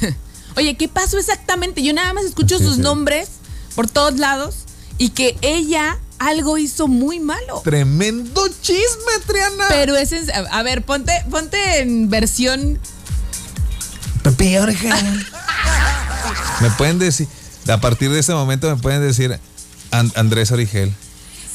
Oye, 0.56 0.76
¿qué 0.76 0.88
pasó 0.88 1.18
exactamente? 1.18 1.82
Yo 1.82 1.92
nada 1.92 2.12
más 2.14 2.24
escucho 2.24 2.58
Sí, 2.58 2.64
sus 2.64 2.76
sí. 2.76 2.80
nombres 2.80 3.28
por 3.74 3.88
todos 3.90 4.18
lados 4.18 4.54
y 4.96 5.10
que 5.10 5.36
ella 5.42 5.98
algo 6.26 6.58
hizo 6.58 6.88
muy 6.88 7.20
malo. 7.20 7.60
Tremendo 7.64 8.46
chisme, 8.60 9.12
Triana. 9.26 9.64
Pero 9.68 9.96
es 9.96 10.12
en- 10.12 10.30
a 10.50 10.62
ver, 10.62 10.82
ponte, 10.82 11.12
ponte 11.30 11.80
en 11.80 12.08
versión 12.10 12.78
Pepe 14.22 14.60
Orgen. 14.60 15.26
me 16.60 16.70
pueden 16.72 16.98
decir, 16.98 17.28
a 17.68 17.78
partir 17.78 18.10
de 18.10 18.20
este 18.20 18.32
momento 18.32 18.68
me 18.74 18.80
pueden 18.80 19.02
decir 19.02 19.38
An- 19.90 20.12
Andrés 20.16 20.50
Origel. 20.52 20.92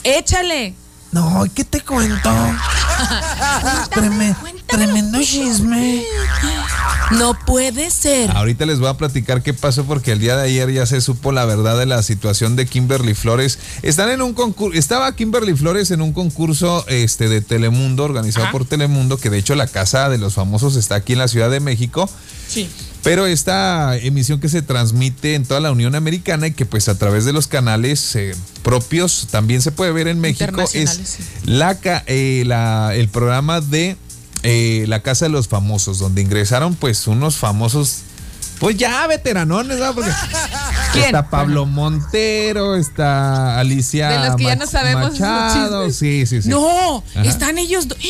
échale. 0.03 0.75
No, 1.11 1.43
¿qué 1.55 1.63
te 1.63 1.81
cuento? 1.81 2.29
Treme- 3.91 4.35
tremendo 4.67 5.17
chisme. 5.23 6.03
No 7.17 7.37
puede 7.45 7.89
ser. 7.89 8.29
Ahorita 8.31 8.65
les 8.65 8.79
voy 8.79 8.87
a 8.89 8.93
platicar 8.93 9.41
qué 9.41 9.53
pasó 9.53 9.83
porque 9.85 10.11
el 10.11 10.19
día 10.19 10.35
de 10.37 10.43
ayer 10.43 10.71
ya 10.71 10.85
se 10.85 11.01
supo 11.01 11.31
la 11.31 11.43
verdad 11.45 11.77
de 11.77 11.85
la 11.87 12.03
situación 12.03 12.55
de 12.55 12.65
Kimberly 12.67 13.15
Flores. 13.15 13.57
Están 13.81 14.09
en 14.09 14.21
un 14.21 14.33
concurso, 14.33 14.77
estaba 14.77 15.15
Kimberly 15.15 15.55
Flores 15.55 15.89
en 15.91 16.01
un 16.01 16.13
concurso 16.13 16.85
este 16.87 17.27
de 17.27 17.41
Telemundo 17.41 18.03
organizado 18.03 18.45
Ajá. 18.45 18.51
por 18.51 18.65
Telemundo, 18.65 19.17
que 19.17 19.29
de 19.29 19.39
hecho 19.39 19.55
la 19.55 19.67
casa 19.67 20.09
de 20.09 20.17
los 20.19 20.35
famosos 20.35 20.75
está 20.75 20.95
aquí 20.95 21.13
en 21.13 21.19
la 21.19 21.27
Ciudad 21.27 21.49
de 21.49 21.59
México. 21.59 22.09
Sí. 22.47 22.69
Pero 23.03 23.25
esta 23.25 23.95
emisión 23.97 24.39
que 24.41 24.49
se 24.49 24.61
transmite 24.61 25.33
en 25.35 25.45
toda 25.45 25.61
la 25.61 25.71
Unión 25.71 25.95
Americana 25.95 26.47
y 26.47 26.51
que 26.51 26.65
pues 26.65 26.89
a 26.89 26.97
través 26.97 27.23
de 27.25 27.31
los 27.33 27.47
canales 27.47 28.15
eh, 28.15 28.35
propios 28.61 29.27
también 29.31 29.61
se 29.61 29.71
puede 29.71 29.91
ver 29.93 30.07
en 30.09 30.19
México 30.19 30.61
es 30.73 30.89
sí. 30.89 31.23
la, 31.45 31.77
eh, 32.07 32.43
la- 32.45 32.91
el 32.95 33.07
programa 33.07 33.61
de 33.61 33.95
eh, 34.43 34.85
la 34.87 35.01
Casa 35.01 35.25
de 35.25 35.29
los 35.29 35.47
Famosos, 35.47 35.99
donde 35.99 36.21
ingresaron 36.21 36.75
pues 36.75 37.07
unos 37.07 37.37
famosos, 37.37 37.99
pues 38.59 38.77
ya 38.77 39.05
veteranones. 39.07 39.79
Porque 39.93 40.11
¿Quién? 40.91 41.05
está 41.05 41.29
Pablo 41.29 41.65
Montero, 41.65 42.75
está 42.75 43.59
Alicia 43.59 44.09
De 44.09 44.27
los 44.27 44.35
que 44.37 44.43
ya 44.43 44.55
no 44.55 44.65
Mach- 44.65 44.69
sabemos 44.69 45.19
Machado, 45.19 45.89
sí, 45.91 46.25
sí, 46.25 46.41
sí. 46.41 46.49
No, 46.49 47.03
Ajá. 47.15 47.23
están 47.29 47.57
ellos. 47.57 47.87
do- 47.87 47.95
¡Ah! 47.95 48.01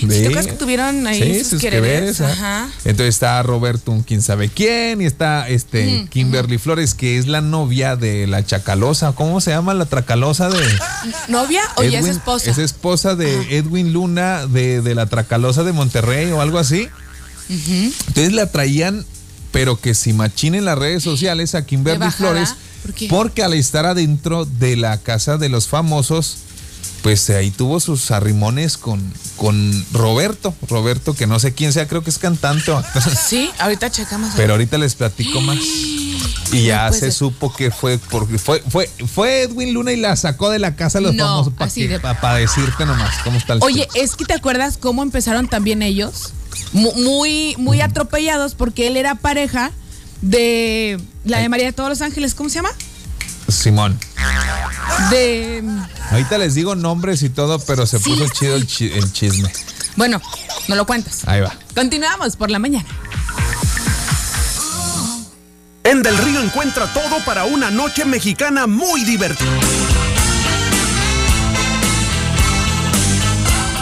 ¿Sí. 0.00 0.06
¿Te 0.08 0.20
acuerdas 0.26 0.46
que 0.46 0.52
tuvieron 0.52 1.06
ahí 1.06 1.22
Sí, 1.22 1.38
sus, 1.40 1.48
sus 1.48 1.60
quereres? 1.60 2.16
quereres, 2.18 2.20
ah. 2.20 2.30
Ajá. 2.64 2.68
Entonces 2.84 3.14
está 3.14 3.42
Roberto, 3.42 3.90
un 3.92 4.02
quién 4.02 4.22
sabe 4.22 4.48
quién, 4.48 5.00
y 5.00 5.06
está 5.06 5.48
este 5.48 6.06
Kimberly 6.10 6.58
Flores, 6.58 6.94
que 6.94 7.18
es 7.18 7.26
la 7.26 7.40
novia 7.40 7.96
de 7.96 8.26
la 8.26 8.44
Chacalosa. 8.44 9.12
¿Cómo 9.12 9.40
se 9.40 9.50
llama 9.50 9.74
la 9.74 9.86
Tracalosa 9.86 10.48
de 10.50 10.58
¿Novia 11.28 11.62
o 11.76 11.82
ya 11.82 11.98
es 12.00 12.06
esposa? 12.06 12.50
Es 12.50 12.58
esposa 12.58 13.14
de 13.14 13.56
Edwin 13.58 13.92
Luna, 13.92 14.46
de, 14.46 14.80
de 14.82 14.94
la 14.94 15.06
Tracalosa 15.06 15.64
de 15.64 15.72
Monterrey 15.72 16.30
o 16.32 16.40
algo 16.40 16.58
así. 16.58 16.88
Entonces 17.48 18.32
la 18.32 18.46
traían, 18.50 19.04
pero 19.52 19.80
que 19.80 19.94
si 19.94 20.12
machinen 20.12 20.64
las 20.64 20.78
redes 20.78 21.02
sociales 21.02 21.54
a 21.54 21.64
Kimberly? 21.64 22.10
Flores, 22.10 22.54
porque 23.08 23.42
al 23.42 23.54
estar 23.54 23.86
adentro 23.86 24.44
de 24.44 24.76
la 24.76 24.98
casa 24.98 25.36
de 25.38 25.48
los 25.48 25.68
famosos, 25.68 26.38
pues 27.02 27.30
ahí 27.30 27.50
tuvo 27.50 27.80
sus 27.80 28.10
arrimones 28.10 28.76
con, 28.76 29.00
con 29.36 29.84
Roberto. 29.92 30.54
Roberto, 30.68 31.14
que 31.14 31.26
no 31.26 31.38
sé 31.38 31.54
quién 31.54 31.72
sea, 31.72 31.86
creo 31.86 32.02
que 32.02 32.10
es 32.10 32.18
cantante 32.18 32.70
o. 32.70 32.82
Sí, 33.28 33.50
ahorita 33.58 33.90
checamos. 33.90 34.32
Pero 34.36 34.54
ahorita 34.54 34.78
les 34.78 34.94
platico 34.94 35.40
más. 35.40 35.58
Y 36.50 36.64
ya 36.64 36.90
se 36.92 37.00
ser. 37.00 37.12
supo 37.12 37.52
que 37.52 37.70
fue 37.70 37.98
porque 37.98 38.38
fue, 38.38 38.62
fue, 38.70 38.90
fue 39.14 39.42
Edwin 39.42 39.74
Luna 39.74 39.92
y 39.92 39.96
la 39.96 40.16
sacó 40.16 40.48
de 40.48 40.58
la 40.58 40.76
casa 40.76 40.98
de 40.98 41.02
los 41.02 41.14
No, 41.14 41.44
famosos 41.44 41.52
para 42.20 42.34
decirte 42.36 42.86
nomás 42.86 43.18
cómo 43.22 43.36
está 43.36 43.52
el 43.52 43.58
Oye, 43.62 43.86
es 43.94 44.16
que 44.16 44.24
te 44.24 44.32
acuerdas 44.32 44.78
cómo 44.78 45.02
empezaron 45.02 45.46
también 45.46 45.82
ellos, 45.82 46.32
muy, 46.72 47.54
muy 47.58 47.80
atropellados, 47.80 48.54
porque 48.54 48.86
él 48.88 48.96
era 48.96 49.14
pareja 49.14 49.70
de 50.22 51.00
la 51.24 51.38
de 51.38 51.48
María 51.48 51.66
de 51.66 51.72
todos 51.72 51.88
los 51.88 52.02
Ángeles, 52.02 52.34
¿cómo 52.34 52.48
se 52.50 52.56
llama? 52.56 52.70
Simón. 53.48 53.98
De, 55.10 55.62
Ahorita 56.10 56.38
les 56.38 56.54
digo 56.54 56.74
nombres 56.74 57.22
y 57.22 57.30
todo, 57.30 57.58
pero 57.60 57.86
se 57.86 57.98
Sí, 57.98 58.10
puso 58.10 58.24
sí. 58.26 58.32
chido 58.38 58.56
el, 58.56 58.66
chi- 58.66 58.90
el 58.92 59.12
chisme. 59.12 59.50
bueno, 59.96 60.20
no 60.68 60.74
lo 60.74 60.86
cuentas. 60.86 61.20
Ahí 61.26 61.40
va. 61.40 61.54
Continuamos 61.74 62.36
por 62.36 62.50
la 62.50 62.58
mañana. 62.58 62.86
En 65.84 66.02
Del 66.02 66.18
Río 66.18 66.42
encuentra 66.42 66.92
todo 66.92 67.24
para 67.24 67.44
una 67.44 67.70
noche 67.70 68.04
mexicana 68.04 68.66
muy 68.66 69.04
divertida. 69.04 69.48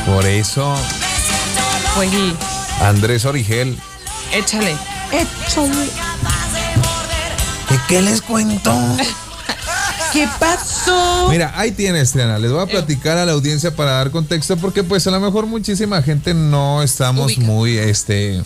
Por 0.04 0.24
eso, 0.26 0.76
Oye, 1.98 2.34
Andrés 2.82 3.24
Origel. 3.24 3.76
échale. 4.32 4.76
Échale. 5.12 5.84
¿Y 7.70 7.78
qué 7.88 8.02
les 8.02 8.22
cuento? 8.22 8.72
¿Qué 10.12 10.28
pasó? 10.38 11.28
Mira, 11.30 11.52
ahí 11.56 11.72
tienes, 11.72 12.12
Triana. 12.12 12.38
Les 12.38 12.50
voy 12.52 12.62
a 12.62 12.66
platicar 12.66 13.18
a 13.18 13.26
la 13.26 13.32
audiencia 13.32 13.74
para 13.74 13.92
dar 13.92 14.10
contexto, 14.10 14.56
porque 14.56 14.82
pues 14.84 15.06
a 15.06 15.10
lo 15.10 15.20
mejor 15.20 15.46
muchísima 15.46 16.00
gente 16.02 16.32
no 16.32 16.82
estamos 16.82 17.26
Ubica. 17.26 17.40
muy 17.42 17.76
este, 17.76 18.42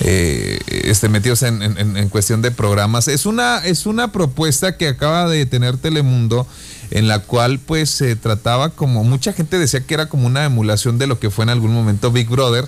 eh, 0.00 0.58
este 0.68 1.08
metidos 1.08 1.42
en, 1.42 1.62
en- 1.62 1.96
en 1.96 2.08
cuestión 2.08 2.42
de 2.42 2.50
programas. 2.50 3.06
Es 3.08 3.26
una, 3.26 3.58
es 3.58 3.86
una 3.86 4.10
propuesta 4.12 4.76
que 4.76 4.88
acaba 4.88 5.28
de 5.28 5.46
tener 5.46 5.76
Telemundo, 5.76 6.46
en 6.90 7.06
la 7.06 7.20
cual 7.20 7.58
pues 7.60 7.90
se 7.90 8.16
trataba 8.16 8.70
como, 8.70 9.04
mucha 9.04 9.32
gente 9.32 9.58
decía 9.58 9.80
que 9.86 9.94
era 9.94 10.08
como 10.08 10.26
una 10.26 10.44
emulación 10.44 10.98
de 10.98 11.06
lo 11.06 11.20
que 11.20 11.30
fue 11.30 11.44
en 11.44 11.50
algún 11.50 11.72
momento 11.72 12.10
Big 12.10 12.28
Brother. 12.28 12.66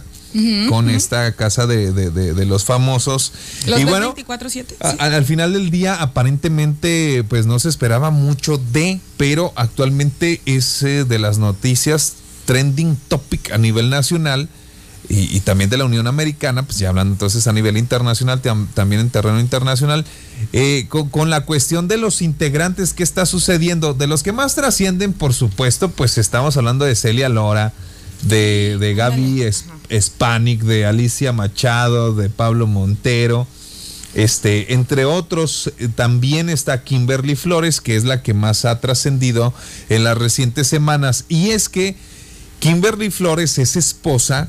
Con 0.69 0.91
esta 0.91 1.33
casa 1.33 1.67
de, 1.67 1.93
de- 1.93 2.11
de- 2.11 2.35
de 2.35 2.45
los 2.47 2.65
famosos. 2.65 3.33
Los 3.67 3.81
y 3.81 3.85
bueno, 3.85 4.15
24/7. 4.15 4.75
a- 4.81 4.91
sí. 4.91 4.97
al, 5.01 5.15
al 5.15 5.25
final 5.25 5.53
del 5.55 5.71
día, 5.71 5.95
aparentemente, 6.03 7.25
pues 7.29 7.47
no 7.47 7.59
se 7.59 7.69
esperaba 7.69 8.11
mucho 8.11 8.59
de, 8.73 9.01
pero 9.17 9.53
actualmente 9.57 10.41
es 10.47 10.83
eh, 10.83 11.05
de 11.05 11.19
las 11.19 11.39
noticias 11.39 12.15
trending 12.45 12.97
topic 13.09 13.51
a 13.53 13.59
nivel 13.59 13.91
nacional 13.91 14.49
y, 15.09 15.37
y 15.37 15.41
también 15.41 15.71
de 15.71 15.77
la 15.79 15.85
Unión 15.85 16.07
Americana, 16.07 16.65
pues 16.65 16.79
ya 16.79 16.89
hablando 16.91 17.13
entonces 17.15 17.47
a 17.47 17.53
nivel 17.53 17.77
internacional, 17.77 18.43
tam- 18.43 18.67
también 18.75 19.01
en 19.01 19.11
terreno 19.11 19.41
internacional, 19.41 20.05
eh, 20.53 20.87
con, 20.89 21.09
con 21.09 21.31
la 21.31 21.43
cuestión 21.43 21.89
de 21.89 21.97
los 21.97 22.23
integrantes, 22.23 22.93
¿qué 22.93 23.03
está 23.05 23.25
sucediendo? 23.27 23.95
De 23.95 24.07
los 24.07 24.23
que 24.23 24.33
más 24.33 24.55
trascienden, 24.55 25.13
por 25.13 25.33
supuesto, 25.33 25.91
pues 25.91 26.19
estamos 26.19 26.57
hablando 26.57 26.85
de 26.85 26.95
Celia 26.95 27.29
Lora, 27.29 27.73
de, 28.23 28.77
de 28.81 28.95
Gaby 28.95 29.43
Es- 29.43 29.67
Spanik, 29.91 30.63
de 30.63 30.87
Alicia 30.87 31.33
Machado, 31.33 32.15
de 32.15 32.29
Pablo 32.31 32.67
Montero. 32.67 33.47
Este, 34.15 34.73
entre 34.73 35.05
otros, 35.05 35.73
eh, 35.79 35.89
también 35.95 36.49
está 36.49 36.83
Kimberly 36.85 37.37
Flores, 37.37 37.81
que 37.81 37.97
es 37.97 38.05
la 38.05 38.23
que 38.23 38.33
más 38.35 38.65
ha 38.65 38.81
trascendido 38.81 39.53
en 39.89 40.05
las 40.05 40.17
recientes 40.17 40.67
semanas. 40.69 41.25
Y 41.29 41.51
es 41.51 41.69
que 41.69 41.97
Kimberly 42.61 43.11
Flores 43.11 43.59
es 43.59 43.77
esposa 43.77 44.49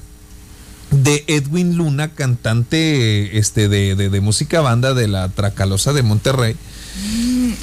de 0.91 1.25
Edwin 1.27 1.75
Luna, 1.75 2.13
cantante 2.13 3.37
este, 3.37 3.67
de, 3.67 3.95
de- 3.95 4.09
de 4.09 4.21
música 4.21 4.61
banda 4.61 4.93
de 4.93 5.09
la 5.09 5.27
Tracalosa 5.27 5.91
de 5.91 6.01
Monterrey. 6.03 6.55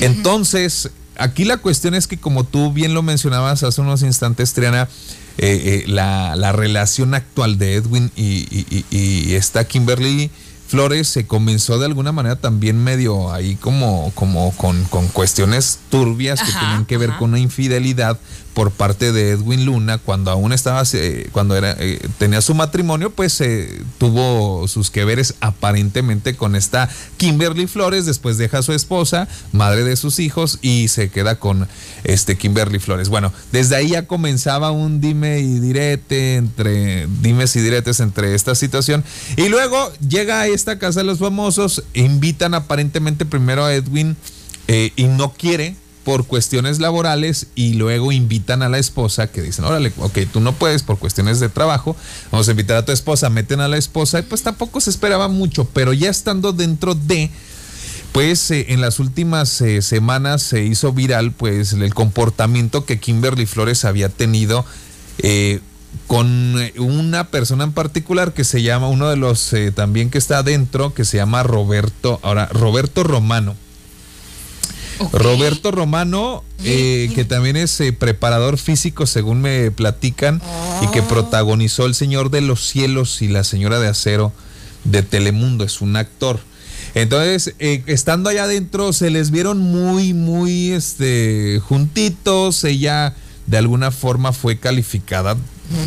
Entonces, 0.01 0.91
aquí 1.19 1.45
la 1.45 1.57
cuestión 1.59 1.95
es 1.95 2.07
que 2.07 2.17
como 2.19 2.45
tú 2.45 2.73
bien 2.73 2.95
lo 2.95 3.03
mencionabas 3.03 3.63
hace 3.63 3.81
unos 3.81 4.03
instantes, 4.03 4.53
Triana, 4.53 4.89
eh, 5.39 5.83
eh, 5.85 5.85
la, 5.89 6.37
la 6.37 6.53
relación 6.53 7.15
actual 7.15 7.59
de 7.59 7.75
Edwin 7.75 8.11
y, 8.17 8.47
y- 8.51 8.85
y- 8.91 9.29
y 9.31 9.35
esta 9.35 9.65
Kimberly 9.65 10.31
Flores 10.67 11.09
se 11.09 11.27
comenzó 11.27 11.79
de 11.79 11.87
alguna 11.87 12.11
manera 12.13 12.37
también 12.37 12.83
medio 12.83 13.33
ahí 13.33 13.55
como, 13.57 14.11
como 14.15 14.51
con, 14.57 14.83
con 14.85 15.07
cuestiones 15.09 15.79
turbias 15.91 16.41
que 16.43 16.51
tenían 16.53 16.85
que 16.87 16.97
ver 16.99 17.11
ajá. 17.11 17.19
con 17.19 17.31
una 17.31 17.39
infidelidad 17.39 18.19
por 18.55 18.71
parte 18.71 19.13
de 19.13 19.31
Edwin 19.31 19.67
Luna 19.67 19.99
cuando 19.99 20.31
aún 20.31 20.53
estaba 20.53 20.83
eh, 20.95 21.29
cuando 21.33 21.57
era 21.57 21.77
eh, 21.79 22.01
tenía 22.19 22.41
su 22.41 22.55
matrimonio 22.55 23.11
pues 23.11 23.41
eh, 23.41 23.83
tuvo 23.99 24.67
sus 24.69 24.91
que 24.91 25.05
veres 25.05 25.35
aparentemente 25.41 26.37
con 26.37 26.55
esta 26.55 26.89
Kimberly 27.17 27.67
Flores. 27.67 28.07
Después 28.07 28.39
deja 28.39 28.59
a 28.59 28.63
su 28.63 28.73
esposa 28.73 29.29
madre 29.53 29.83
de 29.83 29.97
sus 29.97 30.21
hijos 30.21 30.61
y 30.63 30.89
se 30.89 31.11
queda 31.11 31.39
con 31.39 31.69
este 32.05 32.37
Kimberly 32.37 32.79
Flores. 32.79 33.09
Bueno 33.09 33.33
desde 33.51 33.77
ahí 33.77 33.91
ya 33.91 34.07
comenzaba 34.07 34.71
un 34.71 35.01
dime 35.01 35.41
y 35.41 35.59
direte 35.59 36.37
entre 36.37 37.09
dimes 37.21 37.57
y 37.57 37.61
diretes 37.61 38.01
entre 38.01 38.35
esta 38.35 38.55
situación. 38.55 39.05
Y 39.37 39.49
luego 39.49 39.93
llega 40.09 40.41
a 40.41 40.47
esta 40.47 40.79
casa 40.79 41.01
de 41.01 41.07
los 41.07 41.19
famosos 41.19 41.83
invitan 41.93 42.55
aparentemente 42.55 43.25
primero 43.25 43.65
a 43.65 43.75
Edwin 43.75 44.17
y 44.67 45.05
no 45.05 45.33
quiere 45.33 45.77
por 46.05 46.27
cuestiones 46.27 46.79
laborales 46.79 47.47
y 47.55 47.75
luego 47.75 48.13
invitan 48.13 48.63
a 48.63 48.69
la 48.69 48.79
esposa 48.79 49.29
que 49.29 49.43
dicen, 49.43 49.65
órale, 49.65 49.93
ok, 49.99 50.19
tú 50.33 50.41
no 50.41 50.53
puedes 50.53 50.83
por 50.83 50.99
cuestiones 50.99 51.41
de 51.41 51.49
trabajo, 51.49 51.97
vamos 52.31 52.47
a 52.47 52.51
invitar 52.51 52.77
a 52.77 52.85
tu 52.85 52.93
esposa, 52.93 53.31
meten 53.31 53.61
a 53.61 53.69
la 53.69 53.79
esposa 53.79 54.19
y 54.19 54.23
pues 54.23 54.43
tampoco 54.43 54.81
se 54.81 54.91
esperaba 54.91 55.29
mucho, 55.29 55.65
pero 55.65 55.93
ya 55.93 56.11
estando 56.11 56.53
dentro 56.53 56.95
de, 56.95 57.31
pues 58.13 58.51
eh, 58.51 58.67
en 58.69 58.83
las 58.83 59.01
últimas 59.01 59.61
eh, 59.63 59.81
semanas 59.81 60.43
se 60.43 60.63
hizo 60.63 60.93
viral 60.93 61.33
pues 61.33 61.73
el 61.73 61.95
comportamiento 61.95 62.85
que 62.85 63.01
Kimberly 63.01 63.47
Flores 63.47 63.85
había 63.87 64.11
tenido 64.11 64.65
eh, 65.19 65.61
con 66.07 66.57
una 66.77 67.29
persona 67.29 67.65
en 67.65 67.73
particular 67.73 68.35
que 68.35 68.45
se 68.45 68.63
llama, 68.63 68.89
uno 68.89 69.09
de 69.09 69.17
los 69.17 69.55
también 69.75 70.11
que 70.11 70.19
está 70.19 70.39
adentro, 70.39 70.93
que 70.93 71.05
se 71.05 71.19
llama 71.19 71.45
Roberto, 71.45 72.19
ahora 72.23 72.47
Roberto 72.53 73.05
Romano. 73.05 73.55
Roberto 75.13 75.71
Romano, 75.71 76.45
eh, 76.65 77.11
que 77.15 77.25
también 77.25 77.57
es 77.57 77.81
eh, 77.81 77.93
preparador 77.93 78.59
físico, 78.59 79.07
según 79.07 79.41
me 79.41 79.71
platican, 79.71 80.41
y 80.83 80.87
que 80.89 81.03
protagonizó 81.03 81.87
El 81.87 81.95
Señor 81.95 82.31
de 82.31 82.41
los 82.41 82.67
Cielos 82.67 83.23
y 83.23 83.29
La 83.29 83.45
Señora 83.45 83.79
de 83.79 83.89
Acero 83.89 84.33
de 84.85 85.03
Telemundo, 85.03 85.65
es 85.65 85.81
un 85.81 85.97
actor. 85.97 86.41
Entonces, 86.95 87.55
eh, 87.59 87.83
estando 87.87 88.31
allá 88.31 88.45
adentro, 88.45 88.93
se 88.93 89.11
les 89.11 89.31
vieron 89.31 89.59
muy, 89.59 90.15
muy 90.15 90.71
este, 90.71 91.61
juntitos. 91.67 92.63
Ella, 92.63 93.15
de 93.47 93.59
alguna 93.59 93.91
forma, 93.91 94.33
fue 94.33 94.59
calificada 94.59 95.37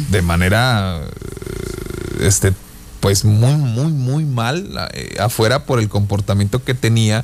de 0.10 0.22
manera 0.22 1.00
eh, 1.02 2.28
este 2.28 2.52
pues 3.00 3.24
muy 3.24 3.54
muy 3.54 3.92
muy 3.92 4.26
mal 4.26 4.90
afuera 5.20 5.66
por 5.66 5.80
el 5.80 5.88
comportamiento 5.88 6.64
que 6.64 6.74
tenía 6.74 7.24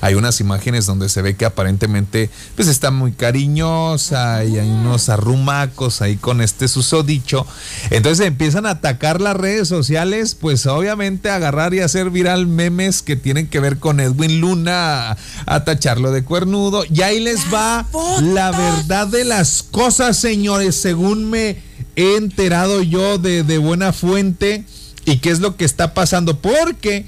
hay 0.00 0.14
unas 0.14 0.40
imágenes 0.40 0.86
donde 0.86 1.08
se 1.08 1.22
ve 1.22 1.36
que 1.36 1.44
aparentemente 1.44 2.30
pues 2.56 2.68
está 2.68 2.90
muy 2.90 3.12
cariñosa 3.12 4.44
y 4.44 4.58
hay 4.58 4.68
unos 4.68 5.08
arrumacos 5.08 6.02
ahí 6.02 6.16
con 6.16 6.40
este 6.40 6.68
susodicho 6.68 7.46
entonces 7.90 8.26
empiezan 8.26 8.66
a 8.66 8.70
atacar 8.70 9.20
las 9.20 9.36
redes 9.36 9.68
sociales 9.68 10.34
pues 10.34 10.66
obviamente 10.66 11.30
a 11.30 11.36
agarrar 11.36 11.74
y 11.74 11.80
hacer 11.80 12.10
viral 12.10 12.46
memes 12.46 13.02
que 13.02 13.16
tienen 13.16 13.48
que 13.48 13.60
ver 13.60 13.78
con 13.78 14.00
Edwin 14.00 14.40
Luna 14.40 15.16
a, 15.46 15.64
tacharlo 15.64 16.10
de 16.10 16.24
cuernudo 16.24 16.84
y 16.92 17.02
ahí 17.02 17.20
les 17.20 17.52
va 17.52 17.86
la 18.20 18.50
verdad 18.50 19.06
de 19.06 19.24
las 19.24 19.62
cosas 19.62 20.16
señores 20.16 20.76
según 20.76 21.30
me 21.30 21.62
he 21.96 22.16
enterado 22.16 22.82
yo 22.82 23.18
de, 23.18 23.42
de 23.42 23.58
buena 23.58 23.92
fuente 23.92 24.64
y 25.04 25.18
qué 25.18 25.30
es 25.30 25.40
lo 25.40 25.56
que 25.56 25.64
está 25.64 25.94
pasando. 25.94 26.38
Porque, 26.38 27.06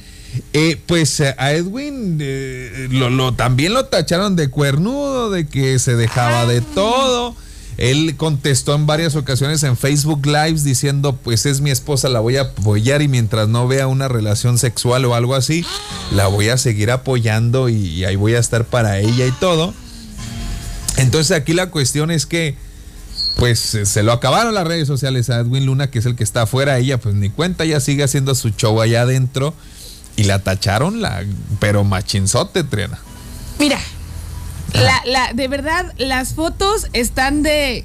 eh, 0.53 0.81
pues 0.87 1.21
a 1.21 1.53
Edwin 1.53 2.19
eh, 2.21 2.89
lo, 2.91 3.11
lo- 3.11 3.33
también 3.35 3.73
lo 3.75 3.85
tacharon 3.87 4.37
de 4.37 4.49
cuernudo, 4.51 5.31
de 5.31 5.47
que 5.47 5.79
se 5.79 5.95
dejaba 5.97 6.47
de 6.47 6.61
todo. 6.61 7.37
Él 7.77 8.15
contestó 8.17 8.75
en 8.77 8.87
varias 8.87 9.17
ocasiones 9.17 9.65
en 9.65 9.77
Facebook 9.77 10.27
Lives 10.27 10.63
diciendo, 10.63 11.17
pues 11.17 11.45
es 11.45 11.61
mi 11.61 11.71
esposa, 11.73 12.09
la 12.09 12.21
voy 12.21 12.37
a 12.37 12.43
apoyar 12.43 13.03
y 13.03 13.09
mientras 13.09 13.49
no 13.49 13.67
vea 13.67 13.89
una 13.89 14.07
relación 14.07 14.59
sexual 14.59 15.05
o 15.07 15.17
algo 15.17 15.35
así, 15.35 15.65
la 16.13 16.29
voy 16.29 16.51
a 16.51 16.57
seguir 16.57 16.93
apoyando 16.93 17.69
y, 17.69 17.75
y 17.75 18.05
ahí 18.05 18.15
voy 18.15 18.35
a 18.37 18.39
estar 18.39 18.65
para 18.65 19.01
ella 19.01 19.27
y 19.27 19.33
todo. 19.33 19.75
Entonces 20.97 21.37
aquí 21.37 21.53
la 21.53 21.71
cuestión 21.71 22.11
es 22.13 22.27
que 22.27 22.55
pues 23.39 23.75
eh, 23.75 23.85
se 23.87 24.05
lo 24.05 24.13
acabaron 24.13 24.55
las 24.55 24.65
redes 24.67 24.87
sociales 24.87 25.29
a 25.29 25.41
Edwin 25.41 25.67
Luna, 25.67 25.91
que 25.91 25.99
es 25.99 26.07
el 26.07 26.15
que 26.15 26.23
está 26.23 26.43
afuera, 26.43 26.79
ella 26.79 26.99
pues 27.01 27.17
ni 27.17 27.31
cuenta, 27.31 27.65
ella 27.65 27.81
sigue 27.81 28.05
haciendo 28.05 28.37
su 28.37 28.51
show 28.51 28.81
allá 28.81 29.03
adentro 29.03 29.55
y 30.17 30.25
la 30.25 30.41
tacharon, 30.41 31.03
la, 31.03 31.25
pero 31.59 31.85
machinzote, 31.85 32.65
Triana. 32.65 32.99
Mira, 33.59 33.79
la, 34.73 35.03
la, 35.07 35.33
de 35.33 35.49
verdad, 35.49 35.93
las 35.99 36.35
fotos 36.35 36.89
están 36.93 37.43
de. 37.43 37.85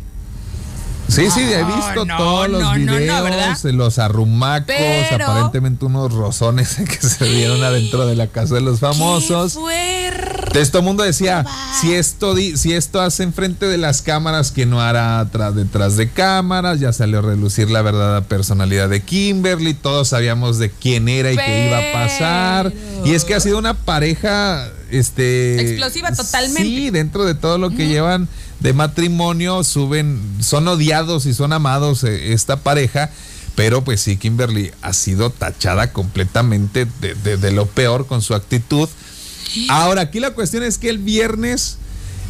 Sí, 1.10 1.30
sí, 1.32 1.42
he 1.42 1.64
visto 1.64 2.06
no, 2.06 2.18
todos 2.18 2.50
los 2.50 2.62
no, 2.62 2.74
videos, 2.76 3.64
los 3.66 4.00
arrumacos, 4.00 4.68
Pero- 4.68 5.26
aparentemente 5.26 5.86
unos 5.86 6.14
rozones 6.14 6.76
que 6.88 7.08
se 7.08 7.26
dieron 7.26 7.64
adentro 7.64 8.06
de 8.06 8.16
la 8.16 8.28
casa 8.28 8.56
de 8.56 8.62
los 8.62 8.80
famosos. 8.80 9.58
Entonces 9.58 10.72
todo 10.72 10.80
el 10.80 10.86
mundo 10.86 11.04
decía, 11.04 11.46
si 11.80 11.94
esto, 11.94 12.36
si 12.36 12.74
esto 12.74 13.02
hace 13.02 13.24
enfrente 13.24 13.68
de 13.68 13.78
las 13.78 14.02
cámaras, 14.02 14.52
que 14.52 14.66
no 14.66 14.82
hará 14.82 15.20
atrás, 15.20 15.56
detrás 15.56 15.96
de 15.96 16.10
cámaras? 16.10 16.80
Ya 16.80 16.94
salió 16.94 17.20
a 17.20 17.22
relucir 17.22 17.70
la 17.70 17.82
verdadera 17.82 18.22
personalidad 18.22 18.90
de 18.90 19.02
Kimberly, 19.02 19.74
todos 19.74 20.10
sabíamos 20.10 20.58
de 20.58 20.70
quién 20.70 21.10
era 21.10 21.32
y 21.32 21.38
qué 21.38 21.68
iba 21.68 21.78
a 21.78 22.04
pasar. 22.04 22.74
Y 23.06 23.14
es 23.14 23.26
que 23.26 23.36
ha 23.36 23.40
sido 23.40 23.58
una 23.58 23.74
pareja, 23.74 24.68
este... 24.92 25.62
Explosiva 25.62 26.12
totalmente. 26.12 26.64
Sí, 26.64 26.90
dentro 26.90 27.26
de 27.26 27.36
todo 27.36 27.58
lo 27.58 27.70
que 27.70 27.88
llevan 27.88 28.28
de 28.60 28.74
matrimonio, 28.74 29.64
suben, 29.64 30.20
son 30.42 30.68
odiados 30.68 31.26
y 31.26 31.34
son 31.34 31.54
amados 31.54 32.04
eh, 32.04 32.34
esta 32.34 32.58
pareja. 32.62 33.12
Pero 33.56 33.84
pues 33.84 34.00
sí, 34.02 34.16
Kimberly 34.18 34.72
ha 34.82 34.94
sido 34.94 35.32
tachada 35.32 35.92
completamente 35.92 36.86
de, 37.02 37.14
de- 37.16 37.38
de 37.38 37.52
lo 37.52 37.66
peor 37.66 38.08
con 38.08 38.22
su 38.22 38.34
actitud. 38.34 38.88
Ahora, 39.68 40.02
aquí 40.04 40.20
la 40.20 40.32
cuestión 40.32 40.64
es 40.64 40.78
que 40.78 40.90
el 40.90 40.98
viernes 41.00 41.78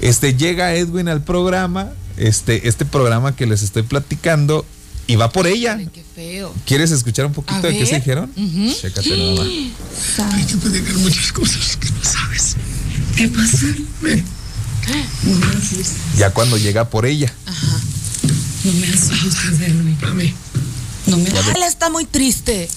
este, 0.01 0.33
llega 0.35 0.73
Edwin 0.75 1.07
al 1.09 1.21
programa, 1.23 1.89
este, 2.17 2.67
este 2.67 2.85
programa 2.85 3.35
que 3.35 3.45
les 3.45 3.61
estoy 3.61 3.83
platicando, 3.83 4.65
y 5.05 5.15
va 5.17 5.31
por 5.31 5.45
ella. 5.47 5.77
Qué 5.91 6.03
feo. 6.15 6.53
¿Quieres 6.65 6.91
escuchar 6.91 7.25
un 7.25 7.33
poquito 7.33 7.61
de 7.61 7.77
qué 7.77 7.85
se 7.85 7.95
dijeron? 7.95 8.31
Chécate 8.79 9.09
nada 9.17 9.35
más. 9.35 10.33
Hay 10.33 10.45
que 10.45 10.55
platicar 10.57 10.95
muchas 10.97 11.31
cosas 11.31 11.75
que 11.77 11.89
no 11.89 12.03
sabes. 12.03 12.55
¿Qué 13.15 13.27
pasa? 13.27 13.65
Ven. 14.01 14.23
No 15.23 15.35
me 15.35 15.45
asustes. 15.47 15.91
Ya 16.17 16.31
cuando 16.31 16.57
llega 16.57 16.89
por 16.89 17.05
ella. 17.05 17.31
No 18.63 18.71
me 18.73 18.87
asustes, 18.87 19.59
Edwin. 19.61 19.97
Mami. 20.01 20.33
No 21.07 21.17
me 21.17 21.29
ve- 21.29 21.39
Él 21.55 21.63
está 21.63 21.89
muy 21.89 22.05
triste. 22.05 22.69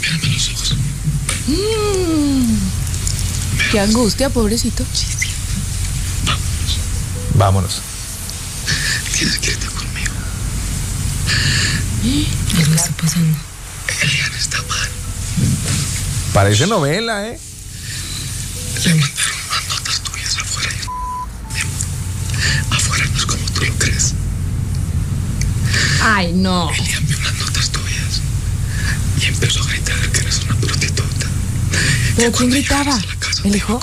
Mírame 0.00 0.26
los 0.34 0.48
ojos. 0.50 0.74
Mm. 1.46 2.54
Qué 3.72 3.80
angustia, 3.80 4.30
pobrecito. 4.30 4.84
Vámonos. 7.34 7.80
Tienes 9.16 9.38
que 9.38 9.50
irte 9.52 9.66
conmigo. 9.66 10.12
Algo 12.58 12.74
está 12.74 12.90
pasando. 12.96 13.38
Eliana 14.02 14.38
está 14.38 14.58
mal. 14.62 14.88
Parece 16.32 16.66
novela, 16.66 17.28
¿eh? 17.28 17.38
Le 18.84 18.94
mandaron 18.94 19.38
unas 19.50 19.68
notas 19.68 20.00
tuyas 20.02 20.36
afuera. 20.36 20.70
Afuera 22.70 23.04
no 23.12 23.18
es 23.18 23.26
como 23.26 23.44
tú 23.60 23.66
lo 23.66 23.78
crees. 23.78 24.14
Ay, 26.02 26.32
no. 26.32 26.70
Elian 26.70 27.06
vio 27.06 27.18
unas 27.18 27.34
notas 27.34 27.70
tuyas 27.70 28.22
y 29.20 29.24
empezó 29.26 29.62
a 29.62 29.66
gritar 29.66 29.98
que 30.12 30.20
eres 30.20 30.40
una 30.44 30.56
prostituta. 30.56 31.26
¿Pero 32.16 32.32
quién 32.32 32.50
gritaba? 32.50 32.98
¿El 33.44 33.56
hijo? 33.56 33.78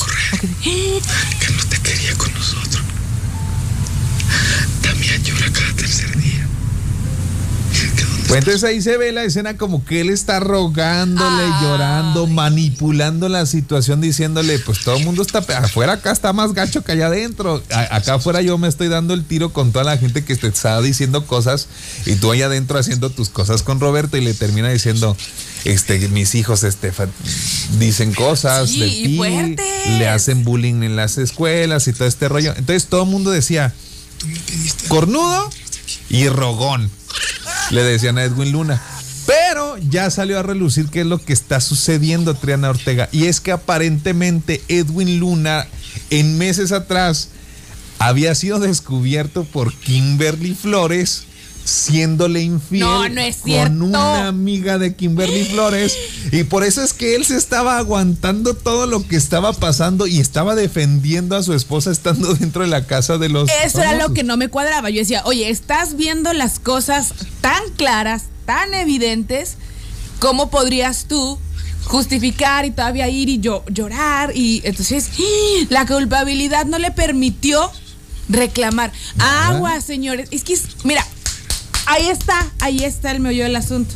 Que 0.63 1.51
no 1.51 1.63
te 1.69 1.77
quería 1.79 2.15
con 2.15 2.33
nosotros. 2.33 2.83
También 4.81 5.23
llora 5.23 5.51
cada 5.51 5.73
tercer 5.73 6.17
día. 6.17 6.46
Pues 8.27 8.39
entonces 8.39 8.63
ahí 8.65 8.81
se 8.81 8.97
ve 8.97 9.11
la 9.13 9.23
escena 9.23 9.55
como 9.55 9.85
que 9.85 10.01
él 10.01 10.09
está 10.09 10.41
rogándole, 10.41 11.43
Ay. 11.43 11.63
llorando, 11.63 12.27
manipulando 12.27 13.29
la 13.29 13.45
situación, 13.45 14.01
diciéndole, 14.01 14.59
pues 14.59 14.83
todo 14.83 14.97
el 14.97 15.05
mundo 15.05 15.21
está 15.21 15.39
afuera, 15.39 15.93
acá 15.93 16.11
está 16.11 16.33
más 16.33 16.53
gacho 16.53 16.83
que 16.83 16.91
allá 16.91 17.07
adentro. 17.07 17.63
A- 17.71 17.95
acá 17.95 18.15
afuera 18.15 18.41
yo 18.41 18.57
me 18.57 18.67
estoy 18.67 18.89
dando 18.89 19.13
el 19.13 19.23
tiro 19.23 19.53
con 19.53 19.71
toda 19.71 19.85
la 19.85 19.97
gente 19.97 20.25
que 20.25 20.35
te 20.35 20.47
está 20.47 20.81
diciendo 20.81 21.25
cosas 21.25 21.67
y 22.05 22.15
tú 22.15 22.29
allá 22.31 22.47
adentro 22.47 22.77
haciendo 22.77 23.09
tus 23.09 23.29
cosas 23.29 23.63
con 23.63 23.79
Roberto 23.79 24.17
y 24.17 24.21
le 24.21 24.33
termina 24.33 24.69
diciendo, 24.69 25.15
este, 25.63 25.97
mis 26.09 26.35
hijos, 26.35 26.63
este, 26.63 26.91
dicen 27.79 28.13
cosas 28.13 28.69
Sí, 28.69 28.79
de 28.79 28.87
ti, 29.55 29.55
le 29.99 30.09
hacen 30.09 30.43
bullying 30.43 30.83
en 30.83 30.97
las 30.97 31.17
escuelas 31.17 31.87
y 31.87 31.93
todo 31.93 32.07
este 32.07 32.27
rollo. 32.27 32.53
Entonces 32.57 32.87
todo 32.87 33.03
el 33.03 33.09
mundo 33.09 33.31
decía, 33.31 33.73
cornudo 34.89 35.49
y 36.09 36.27
rogón. 36.27 36.91
Le 37.71 37.83
decían 37.83 38.17
a 38.17 38.23
Edwin 38.23 38.51
Luna. 38.51 38.81
Pero 39.25 39.77
ya 39.77 40.09
salió 40.09 40.39
a 40.39 40.43
relucir 40.43 40.87
qué 40.87 41.01
es 41.01 41.05
lo 41.05 41.19
que 41.19 41.33
está 41.33 41.59
sucediendo, 41.59 42.33
Triana 42.33 42.69
Ortega. 42.69 43.09
Y 43.11 43.25
es 43.25 43.41
que 43.41 43.51
aparentemente 43.51 44.61
Edwin 44.69 45.19
Luna, 45.19 45.67
en 46.09 46.37
meses 46.37 46.71
atrás, 46.71 47.29
había 47.99 48.35
sido 48.35 48.59
descubierto 48.59 49.43
por 49.43 49.73
Kimberly 49.73 50.55
Flores 50.55 51.26
siéndole 51.67 52.41
infiel 52.41 52.85
No, 52.85 53.09
no 53.09 53.21
es 53.21 53.37
con 53.37 53.81
una 53.81 54.27
amiga 54.27 54.77
de 54.77 54.95
Kimberly 54.95 55.43
Flores 55.45 55.97
y 56.31 56.43
por 56.45 56.63
eso 56.63 56.81
es 56.81 56.93
que 56.93 57.15
él 57.15 57.25
se 57.25 57.35
estaba 57.35 57.77
aguantando 57.77 58.53
todo 58.53 58.87
lo 58.87 59.05
que 59.05 59.17
estaba 59.17 59.51
pasando 59.51 60.07
y 60.07 60.19
estaba 60.19 60.55
defendiendo 60.55 61.35
a 61.35 61.43
su 61.43 61.53
esposa 61.53 61.91
estando 61.91 62.33
dentro 62.39 62.61
de 62.61 62.69
la 62.69 62.85
casa 62.85 63.17
de 63.17 63.27
los 63.27 63.49
Eso 63.65 63.81
era 63.81 63.95
lo 63.95 64.13
que 64.13 64.23
no 64.23 64.37
me 64.37 64.47
cuadraba. 64.47 64.89
Yo 64.89 64.99
decía, 64.99 65.21
oye, 65.25 65.49
estás 65.49 65.97
viendo 65.97 66.31
las 66.31 66.59
cosas 66.59 67.13
tan 67.41 67.61
claras, 67.75 68.25
tan 68.45 68.73
evidentes, 68.73 69.57
¿cómo 70.19 70.49
podrías 70.49 71.05
tú 71.05 71.37
justificar 71.83 72.65
y 72.65 72.71
todavía 72.71 73.09
ir 73.09 73.27
y 73.27 73.39
yo, 73.39 73.65
llorar? 73.69 74.31
Y 74.35 74.61
entonces 74.63 75.09
¡ih! 75.17 75.67
la 75.69 75.85
culpabilidad 75.85 76.65
no 76.65 76.79
le 76.79 76.91
permitió 76.91 77.69
reclamar. 78.29 78.91
Agua, 79.19 79.81
señores. 79.81 80.29
Es 80.31 80.43
que, 80.43 80.57
mira, 80.83 81.05
ahí 81.87 82.07
está, 82.07 82.51
ahí 82.59 82.83
está 82.83 83.11
el 83.11 83.19
meollo 83.19 83.43
del 83.43 83.55
asunto. 83.55 83.93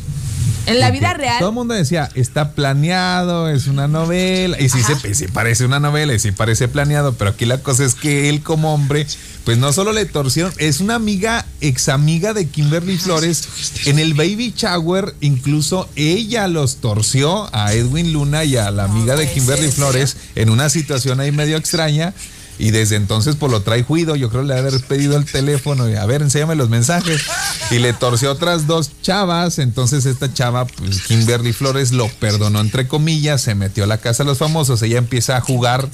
En 0.64 0.78
la 0.78 0.86
Porque 0.86 1.00
vida 1.00 1.14
real. 1.14 1.38
Todo 1.40 1.48
el 1.48 1.54
mundo 1.56 1.74
decía, 1.74 2.08
está 2.14 2.52
planeado, 2.52 3.48
es 3.48 3.66
una 3.66 3.88
novela. 3.88 4.60
Y 4.60 4.68
sí, 4.68 4.80
se, 4.82 5.14
sí 5.14 5.26
parece 5.26 5.64
una 5.64 5.80
novela 5.80 6.14
y 6.14 6.20
sí 6.20 6.30
parece 6.30 6.68
planeado, 6.68 7.14
pero 7.14 7.32
aquí 7.32 7.46
la 7.46 7.58
cosa 7.58 7.84
es 7.84 7.96
que 7.96 8.28
él 8.28 8.42
como 8.42 8.72
hombre, 8.72 9.04
pues 9.44 9.58
no 9.58 9.72
solo 9.72 9.92
le 9.92 10.04
torcieron, 10.06 10.52
es 10.58 10.80
una 10.80 10.94
amiga, 10.94 11.46
ex 11.60 11.88
amiga 11.88 12.32
de 12.32 12.46
Kimberly 12.46 12.96
Flores. 12.96 13.48
En 13.86 13.98
el 13.98 14.14
baby 14.14 14.54
shower, 14.56 15.16
incluso 15.20 15.88
ella 15.96 16.46
los 16.46 16.76
torció 16.76 17.48
a 17.52 17.72
Edwin 17.72 18.12
Luna 18.12 18.44
y 18.44 18.56
a 18.56 18.70
la 18.70 18.84
amiga 18.84 19.16
de 19.16 19.28
Kimberly 19.28 19.72
Flores 19.72 20.16
en 20.36 20.48
una 20.48 20.68
situación 20.68 21.18
ahí 21.18 21.32
medio 21.32 21.56
extraña. 21.56 22.14
Y 22.58 22.70
desde 22.70 22.96
entonces, 22.96 23.36
pues 23.36 23.50
lo 23.50 23.62
trae 23.62 23.82
juido. 23.82 24.14
Yo 24.16 24.28
creo 24.30 24.42
le 24.42 24.58
haber 24.58 24.80
pedido 24.82 25.16
el 25.16 25.24
teléfono 25.24 25.88
y 25.88 25.96
a 25.96 26.06
ver, 26.06 26.22
enséñame 26.22 26.54
los 26.54 26.68
mensajes. 26.68 27.22
Y 27.70 27.78
le 27.78 27.92
torció 27.92 28.30
otras 28.30 28.66
dos 28.66 28.90
chavas. 29.02 29.58
Entonces, 29.58 30.06
esta 30.06 30.32
chava, 30.32 30.66
pues 30.66 31.02
Kimberly 31.02 31.52
Flores, 31.52 31.92
lo 31.92 32.08
perdonó, 32.08 32.60
entre 32.60 32.86
comillas, 32.86 33.40
se 33.40 33.54
metió 33.54 33.84
a 33.84 33.86
la 33.86 33.98
casa 33.98 34.22
de 34.22 34.28
los 34.28 34.38
famosos. 34.38 34.82
Ella 34.82 34.98
empieza 34.98 35.36
a 35.36 35.40
jugar 35.40 35.88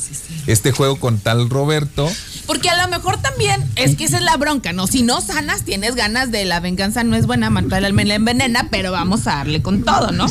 este 0.46 0.72
juego 0.72 0.96
con 0.96 1.18
tal 1.18 1.48
Roberto. 1.48 2.10
Porque 2.46 2.70
a 2.70 2.82
lo 2.82 2.88
mejor 2.88 3.20
también 3.20 3.64
es 3.76 3.96
que 3.96 4.04
esa 4.04 4.18
es 4.18 4.24
la 4.24 4.36
bronca, 4.36 4.72
¿no? 4.72 4.86
Si 4.86 5.02
no 5.02 5.20
sanas, 5.20 5.62
tienes 5.62 5.94
ganas 5.94 6.30
de 6.30 6.44
la 6.44 6.60
venganza, 6.60 7.04
no 7.04 7.16
es 7.16 7.26
buena, 7.26 7.50
matar 7.50 7.78
al 7.78 7.86
alma 7.86 8.02
y 8.02 8.06
la 8.06 8.14
envenena, 8.14 8.68
pero 8.70 8.90
vamos 8.92 9.26
a 9.26 9.36
darle 9.36 9.62
con 9.62 9.84
todo, 9.84 10.12
¿no? 10.12 10.26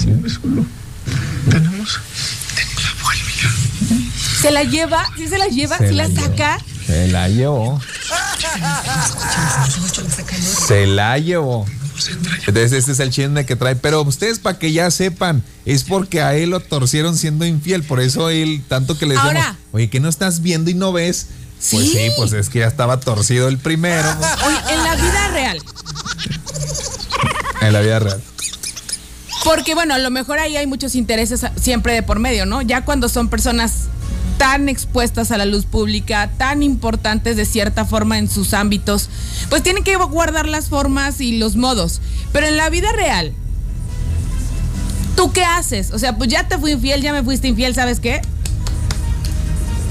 Tenemos. 1.49 1.99
Se 4.41 4.52
la 4.52 4.63
lleva, 4.63 5.06
sí 5.17 5.28
se 5.28 5.38
la 5.38 5.47
lleva, 5.47 5.78
Se 5.78 5.89
sí 5.89 5.95
la, 5.95 6.08
la 6.08 6.21
saca. 6.21 6.60
Se 6.86 7.08
la 7.08 7.28
llevó. 7.30 7.80
Se 10.67 10.86
la 10.88 11.17
llevó. 11.17 11.65
Entonces, 12.45 12.71
este 12.73 12.91
es 12.91 13.00
el 13.00 13.10
chisme 13.10 13.45
que 13.45 13.56
trae. 13.56 13.76
Pero 13.76 14.02
ustedes, 14.04 14.39
para 14.39 14.60
que 14.60 14.71
ya 14.71 14.91
sepan, 14.91 15.43
es 15.65 15.84
porque 15.84 16.21
a 16.21 16.36
él 16.36 16.52
lo 16.52 16.60
torcieron 16.60 17.17
siendo 17.17 17.45
infiel. 17.45 17.84
Por 17.84 18.00
eso 18.00 18.30
él, 18.30 18.63
tanto 18.67 18.97
que 18.97 19.06
le 19.06 19.15
decíamos, 19.15 19.43
Ahora. 19.43 19.58
oye, 19.71 19.89
¿qué 19.89 20.00
no 20.00 20.08
estás 20.10 20.41
viendo 20.41 20.69
y 20.69 20.73
no 20.76 20.91
ves? 20.93 21.28
Pues 21.71 21.86
Sí. 21.86 21.91
sí, 21.93 22.10
pues 22.15 22.34
es 22.34 22.50
que 22.50 22.60
ya 22.60 22.67
estaba 22.67 23.00
torcido 23.00 23.47
el 23.47 23.58
primero. 23.58 24.08
Oye, 24.45 24.73
en 24.73 24.84
la 24.84 24.95
vida 24.95 25.28
real. 25.30 25.62
En 27.62 27.73
la 27.73 27.82
vida 27.82 28.00
real. 28.00 28.21
Porque 29.43 29.73
bueno, 29.73 29.95
a 29.95 29.97
lo 29.97 30.12
mejor 30.12 30.38
ahí 30.39 30.56
hay 30.56 30.67
muchos 30.67 30.93
intereses 30.93 31.41
siempre 31.60 31.93
de 31.93 32.04
por 32.04 32.19
medio, 32.19 32.45
¿no? 32.45 32.62
Ya 32.62 32.86
cuando 32.86 33.10
son 33.10 33.28
personas 33.30 33.86
tan 34.38 34.69
expuestas 34.69 35.32
a 35.32 35.38
la 35.38 35.45
luz 35.45 35.65
pública, 35.65 36.30
tan 36.38 36.63
importantes 36.63 37.38
de 37.38 37.45
cierta 37.45 37.86
forma 37.86 38.17
en 38.17 38.30
sus 38.30 38.54
ámbitos, 38.54 39.10
pues 39.50 39.63
tienen 39.63 39.84
que 39.84 39.95
guardar 39.95 40.47
las 40.47 40.69
formas 40.69 41.21
y 41.21 41.38
los 41.38 41.56
modos. 41.56 42.02
Pero 42.32 42.47
en 42.47 42.58
la 42.58 42.69
vida 42.69 42.91
real, 42.91 43.34
¿tú 45.15 45.32
qué 45.32 45.43
haces? 45.43 45.91
O 45.91 46.00
sea, 46.00 46.17
pues 46.17 46.30
ya 46.30 46.47
te 46.47 46.58
fui 46.58 46.71
infiel, 46.71 47.02
ya 47.02 47.13
me 47.13 47.23
fuiste 47.23 47.47
infiel, 47.47 47.73
¿sabes 47.73 48.00
qué? 48.00 48.21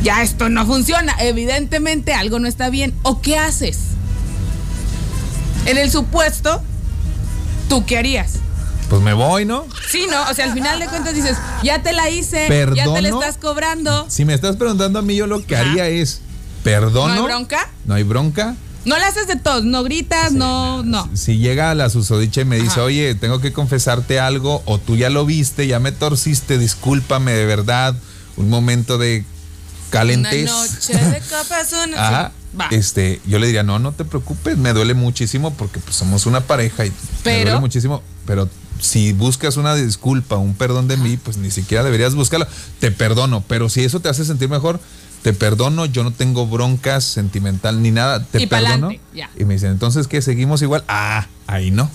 Ya 0.03 0.23
esto 0.23 0.49
no 0.49 0.65
funciona. 0.67 1.17
Evidentemente 1.19 2.15
algo 2.15 2.39
no 2.39 2.47
está 2.47 2.71
bien. 2.71 2.95
¿O 3.03 3.21
qué 3.21 3.39
haces? 3.39 3.79
En 5.65 5.79
el 5.79 5.91
supuesto, 5.91 6.63
¿tú 7.69 7.85
qué 7.87 7.99
harías? 7.99 8.35
Pues 8.88 9.03
me 9.03 9.14
voy, 9.14 9.44
¿no? 9.44 9.66
Sí, 9.88 10.07
¿no? 10.09 10.22
O 10.31 10.35
sea, 10.35 10.44
al 10.44 10.53
final 10.53 10.79
de 10.79 10.87
cuentas 10.87 11.14
dices, 11.14 11.37
ya 11.62 11.83
te 11.83 11.92
la 11.92 12.09
hice, 12.09 12.49
ya 12.75 12.85
te 12.85 13.03
la 13.03 13.09
estás 13.09 13.37
cobrando. 13.37 14.07
Si 14.09 14.25
me 14.25 14.35
estás 14.35 14.57
preguntando 14.57 15.01
a 15.01 15.03
mí, 15.03 15.16
yo 15.16 15.27
lo 15.27 15.44
que 15.44 15.57
haría 15.57 15.88
es, 15.88 16.20
perdono. 16.62 17.14
¿No 17.14 17.20
hay 17.20 17.27
bronca? 17.27 17.68
No 17.85 17.94
hay 17.94 18.03
bronca. 18.05 18.57
No 18.85 18.96
la 18.96 19.09
haces 19.09 19.27
de 19.27 19.35
todos, 19.35 19.64
no 19.64 19.83
gritas, 19.83 20.31
no, 20.33 20.85
no. 20.85 21.11
Si 21.14 21.38
llega 21.38 21.75
la 21.75 21.90
susodicha 21.90 22.42
y 22.42 22.44
me 22.44 22.57
dice, 22.57 22.75
Ajá. 22.75 22.83
oye, 22.85 23.16
tengo 23.16 23.40
que 23.40 23.53
confesarte 23.53 24.20
algo, 24.20 24.62
o 24.64 24.79
tú 24.79 24.94
ya 24.94 25.11
lo 25.11 25.27
viste, 25.27 25.66
ya 25.66 25.81
me 25.81 25.90
torciste, 25.90 26.57
discúlpame 26.57 27.33
de 27.33 27.46
verdad, 27.46 27.96
un 28.37 28.49
momento 28.49 28.96
de 28.96 29.25
calentez. 29.90 30.49
Una 30.49 30.62
noche 30.62 30.96
de 30.96 31.20
copas, 31.37 31.72
una... 31.85 32.09
Ajá. 32.09 32.33
va. 32.61 32.68
Este, 32.70 33.20
yo 33.27 33.40
le 33.40 33.49
diría, 33.49 33.64
no, 33.64 33.81
no 33.81 33.90
te 33.90 34.05
preocupes, 34.05 34.57
me 34.57 34.72
duele 34.72 34.94
muchísimo 34.94 35.53
porque 35.55 35.81
pues, 35.81 35.96
somos 35.96 36.27
una 36.27 36.42
pareja 36.42 36.87
y 36.87 36.92
me 37.25 37.42
duele 37.42 37.59
muchísimo, 37.59 38.05
pero 38.25 38.49
si 38.81 39.12
buscas 39.12 39.57
una 39.57 39.75
disculpa, 39.75 40.37
un 40.37 40.55
perdón 40.55 40.89
de 40.89 40.97
mí, 40.97 41.17
pues 41.17 41.37
ni 41.37 41.51
siquiera 41.51 41.85
deberías 41.85 42.15
buscarlo. 42.15 42.47
Te 42.79 42.91
perdono, 42.91 43.45
pero 43.47 43.69
si 43.69 43.85
eso 43.85 44.01
te 44.01 44.09
hace 44.09 44.25
sentir 44.25 44.49
mejor, 44.49 44.81
te 45.23 45.33
perdono, 45.33 45.87
yo 45.87 46.05
no 46.05 46.12
tengo 46.12 46.47
broncas 46.47 47.05
sentimental 47.05 47.83
ni 47.83 47.91
nada, 47.91 48.25
te 48.25 48.43
Y 48.43 48.47
perdono. 48.47 48.91
Y 48.93 49.45
me 49.45 49.55
dicen, 49.55 49.71
entonces, 49.73 50.07
¿qué? 50.07 50.23
¿Seguimos 50.23 50.62
igual? 50.62 50.85
Ah, 50.89 51.27
ahí 51.47 51.71
no. 51.71 51.91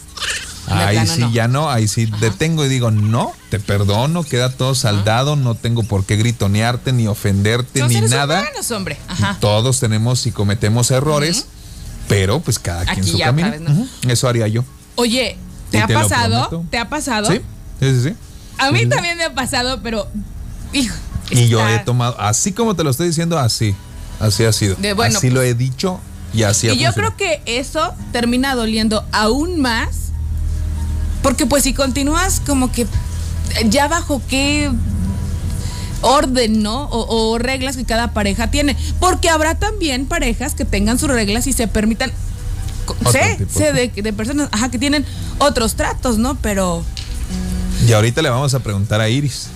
Ahí 0.67 0.95
plano 0.95 1.13
sí, 1.13 1.21
no. 1.21 1.31
ya 1.31 1.47
no, 1.47 1.69
ahí 1.69 1.87
sí 1.87 2.07
detengo 2.19 2.65
y 2.65 2.69
digo, 2.69 2.91
no, 2.91 3.33
te 3.49 3.59
perdono, 3.59 4.23
queda 4.23 4.51
todo 4.51 4.75
saldado, 4.75 5.35
no 5.35 5.55
tengo 5.55 5.83
por 5.83 6.05
qué 6.05 6.17
gritonearte, 6.17 6.93
ni 6.93 7.07
ofenderte, 7.07 7.79
Son 7.79 7.89
ni 7.89 7.95
seres 7.95 8.11
nada. 8.11 8.41
humanos, 8.41 8.71
hombre. 8.71 8.97
Ajá. 9.07 9.37
Todos 9.39 9.79
tenemos 9.79 10.25
y 10.27 10.31
cometemos 10.31 10.91
errores, 10.91 11.47
pero 12.07 12.39
pues 12.39 12.59
cada 12.59 12.85
quien 12.85 13.05
su 13.05 13.17
camino. 13.17 13.51
Eso 14.07 14.27
haría 14.29 14.47
yo. 14.47 14.63
Oye, 14.95 15.37
¿te 15.71 15.81
ha 15.81 15.87
te 15.87 15.93
pasado? 15.93 16.65
¿Te 16.69 16.77
ha 16.77 16.89
pasado? 16.89 17.31
Sí, 17.31 17.41
sí, 17.79 18.01
sí. 18.03 18.15
A 18.57 18.71
mí 18.71 18.79
Sí, 18.79 18.83
sí, 18.85 18.89
sí. 18.91 18.95
también 18.95 19.17
me 19.17 19.23
ha 19.25 19.33
pasado, 19.33 19.79
pero... 19.81 20.07
Hijo, 20.73 20.95
Y 21.31 21.47
yo 21.47 21.67
he 21.67 21.79
tomado, 21.79 22.19
así 22.19 22.51
como 22.51 22.75
te 22.75 22.83
lo 22.83 22.91
estoy 22.91 23.07
diciendo, 23.07 23.39
así. 23.39 23.75
Así 24.19 24.43
ha 24.45 24.53
sido. 24.53 24.75
De 24.75 24.93
bueno, 24.93 25.17
así 25.17 25.27
pues- 25.27 25.33
lo 25.33 25.41
he 25.41 25.53
dicho 25.55 25.99
y 26.33 26.43
así 26.43 26.69
ha 26.69 26.73
Y 26.73 26.77
yo 26.79 26.93
creo 26.93 27.17
que 27.17 27.41
eso 27.45 27.93
termina 28.11 28.53
doliendo 28.55 29.03
aún 29.11 29.59
más, 29.59 30.11
porque 31.23 31.45
pues 31.45 31.63
si 31.63 31.73
continúas 31.73 32.39
como 32.45 32.71
que 32.71 32.85
ya 33.69 33.87
bajo 33.87 34.21
qué 34.29 34.71
orden, 36.01 36.63
¿no? 36.63 36.83
O, 36.85 37.31
o 37.33 37.37
reglas 37.37 37.77
que 37.77 37.85
cada 37.85 38.13
pareja 38.13 38.49
tiene, 38.51 38.75
porque 38.99 39.29
habrá 39.29 39.55
también 39.55 40.05
parejas 40.05 40.53
que 40.55 40.65
tengan 40.65 40.97
sus 40.99 41.09
reglas 41.09 41.47
y 41.47 41.53
se 41.53 41.67
permitan, 41.67 42.11
sé, 43.11 43.35
tipo. 43.37 43.59
sé 43.59 43.73
de, 43.73 43.87
de 43.89 44.13
personas, 44.13 44.49
ajá, 44.51 44.69
que 44.71 44.77
tienen 44.79 45.05
otros 45.39 45.75
tratos, 45.75 46.17
¿no? 46.17 46.35
Pero 46.41 46.83
Y 47.87 47.93
ahorita 47.93 48.21
le 48.21 48.29
vamos 48.29 48.53
a 48.53 48.59
preguntar 48.59 49.01
a 49.01 49.09
Iris. 49.09 49.47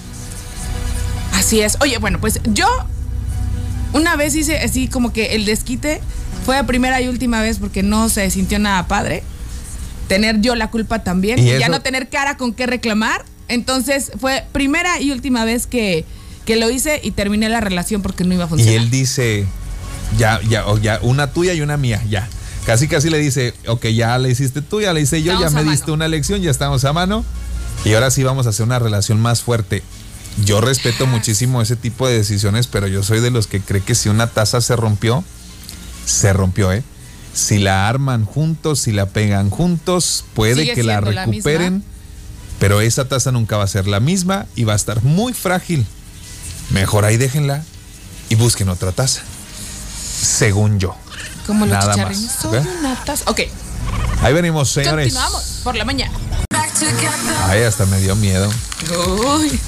Así 1.33 1.61
es. 1.61 1.77
Oye, 1.81 1.97
bueno, 1.97 2.19
pues 2.19 2.39
yo 2.53 2.67
una 3.93 4.15
vez 4.15 4.35
hice 4.35 4.57
así 4.59 4.87
como 4.87 5.13
que 5.13 5.35
el 5.35 5.45
desquite 5.45 6.01
fue 6.45 6.55
la 6.55 6.65
primera 6.65 7.01
y 7.01 7.07
última 7.07 7.41
vez 7.41 7.59
porque 7.59 7.83
no 7.83 8.09
se 8.09 8.29
sintió 8.29 8.59
nada 8.59 8.87
padre. 8.87 9.23
Tener 10.07 10.39
yo 10.41 10.55
la 10.55 10.69
culpa 10.69 11.03
también. 11.03 11.39
Y 11.39 11.51
Y 11.51 11.59
ya 11.59 11.69
no 11.69 11.81
tener 11.81 12.09
cara 12.09 12.37
con 12.37 12.53
qué 12.53 12.67
reclamar. 12.67 13.25
Entonces 13.47 14.11
fue 14.19 14.43
primera 14.51 14.99
y 15.01 15.11
última 15.11 15.45
vez 15.45 15.67
que, 15.67 16.05
que 16.45 16.55
lo 16.55 16.69
hice 16.69 16.99
y 17.03 17.11
terminé 17.11 17.49
la 17.49 17.59
relación 17.61 18.01
porque 18.01 18.23
no 18.23 18.33
iba 18.33 18.43
a 18.43 18.47
Y 18.47 18.49
funcionar. 18.49 18.75
él 18.75 18.89
dice, 18.89 19.45
ya, 20.17 20.39
ya, 20.47 20.63
ya, 20.81 20.99
una 21.01 21.31
tuya 21.31 21.53
y 21.53 21.61
una 21.61 21.77
mía, 21.77 22.01
ya. 22.09 22.27
Casi 22.65 22.87
casi 22.87 23.09
le 23.09 23.19
dice, 23.19 23.53
ok, 23.67 23.85
ya 23.87 24.17
le 24.17 24.29
hiciste 24.29 24.61
tú, 24.61 24.81
ya 24.81 24.91
le 24.91 25.01
hice 25.01 25.21
yo, 25.21 25.33
Estamos 25.33 25.51
ya 25.51 25.55
me 25.55 25.61
mano. 25.61 25.71
diste 25.71 25.91
una 25.91 26.07
lección, 26.07 26.41
ya 26.41 26.49
estamos 26.49 26.83
a 26.83 26.93
mano. 26.93 27.23
Y 27.83 27.93
ahora 27.93 28.09
sí 28.09 28.23
vamos 28.23 28.47
a 28.47 28.49
hacer 28.49 28.65
una 28.65 28.79
relación 28.79 29.19
más 29.19 29.41
fuerte. 29.41 29.83
Yo 30.43 30.61
respeto 30.61 31.05
muchísimo 31.05 31.61
ese 31.61 31.75
tipo 31.75 32.07
de 32.07 32.17
decisiones, 32.17 32.67
pero 32.67 32.87
yo 32.87 33.03
soy 33.03 33.19
de 33.19 33.29
los 33.31 33.47
que 33.47 33.61
cree 33.61 33.81
que 33.81 33.93
si 33.95 34.09
una 34.09 34.27
taza 34.27 34.61
se 34.61 34.75
rompió, 34.75 35.23
se 36.05 36.33
rompió, 36.33 36.71
¿eh? 36.73 36.83
Si 37.33 37.59
la 37.59 37.87
arman 37.87 38.25
juntos, 38.25 38.79
si 38.79 38.91
la 38.91 39.07
pegan 39.07 39.49
juntos, 39.49 40.25
puede 40.33 40.61
Sigue 40.61 40.73
que 40.73 40.83
la 40.83 41.01
recuperen, 41.01 41.83
pero 42.59 42.81
esa 42.81 43.07
taza 43.07 43.31
nunca 43.31 43.57
va 43.57 43.65
a 43.65 43.67
ser 43.67 43.87
la 43.87 43.99
misma 43.99 44.47
y 44.55 44.63
va 44.63 44.73
a 44.73 44.77
estar 44.77 45.03
muy 45.03 45.33
frágil. 45.33 45.85
Mejor 46.71 47.05
ahí 47.05 47.17
déjenla 47.17 47.63
y 48.29 48.35
busquen 48.35 48.69
otra 48.69 48.91
taza. 48.91 49.21
Según 50.21 50.79
yo. 50.79 50.95
Como 51.47 51.65
los 51.65 51.73
Nada 51.77 51.93
chicharrines. 51.93 52.23
más, 52.25 52.35
Soy 52.41 52.57
¿ok? 52.59 52.65
una 52.79 53.03
taza. 53.05 53.23
Ok, 53.29 53.41
Ahí 54.21 54.33
venimos, 54.33 54.71
señores. 54.71 55.13
continuamos 55.13 55.43
por 55.63 55.75
la 55.75 55.85
mañana. 55.85 56.17
Ay, 57.47 57.63
hasta 57.63 57.85
me 57.85 57.99
dio 57.99 58.15
miedo. 58.15 58.49
Uy, 59.39 59.59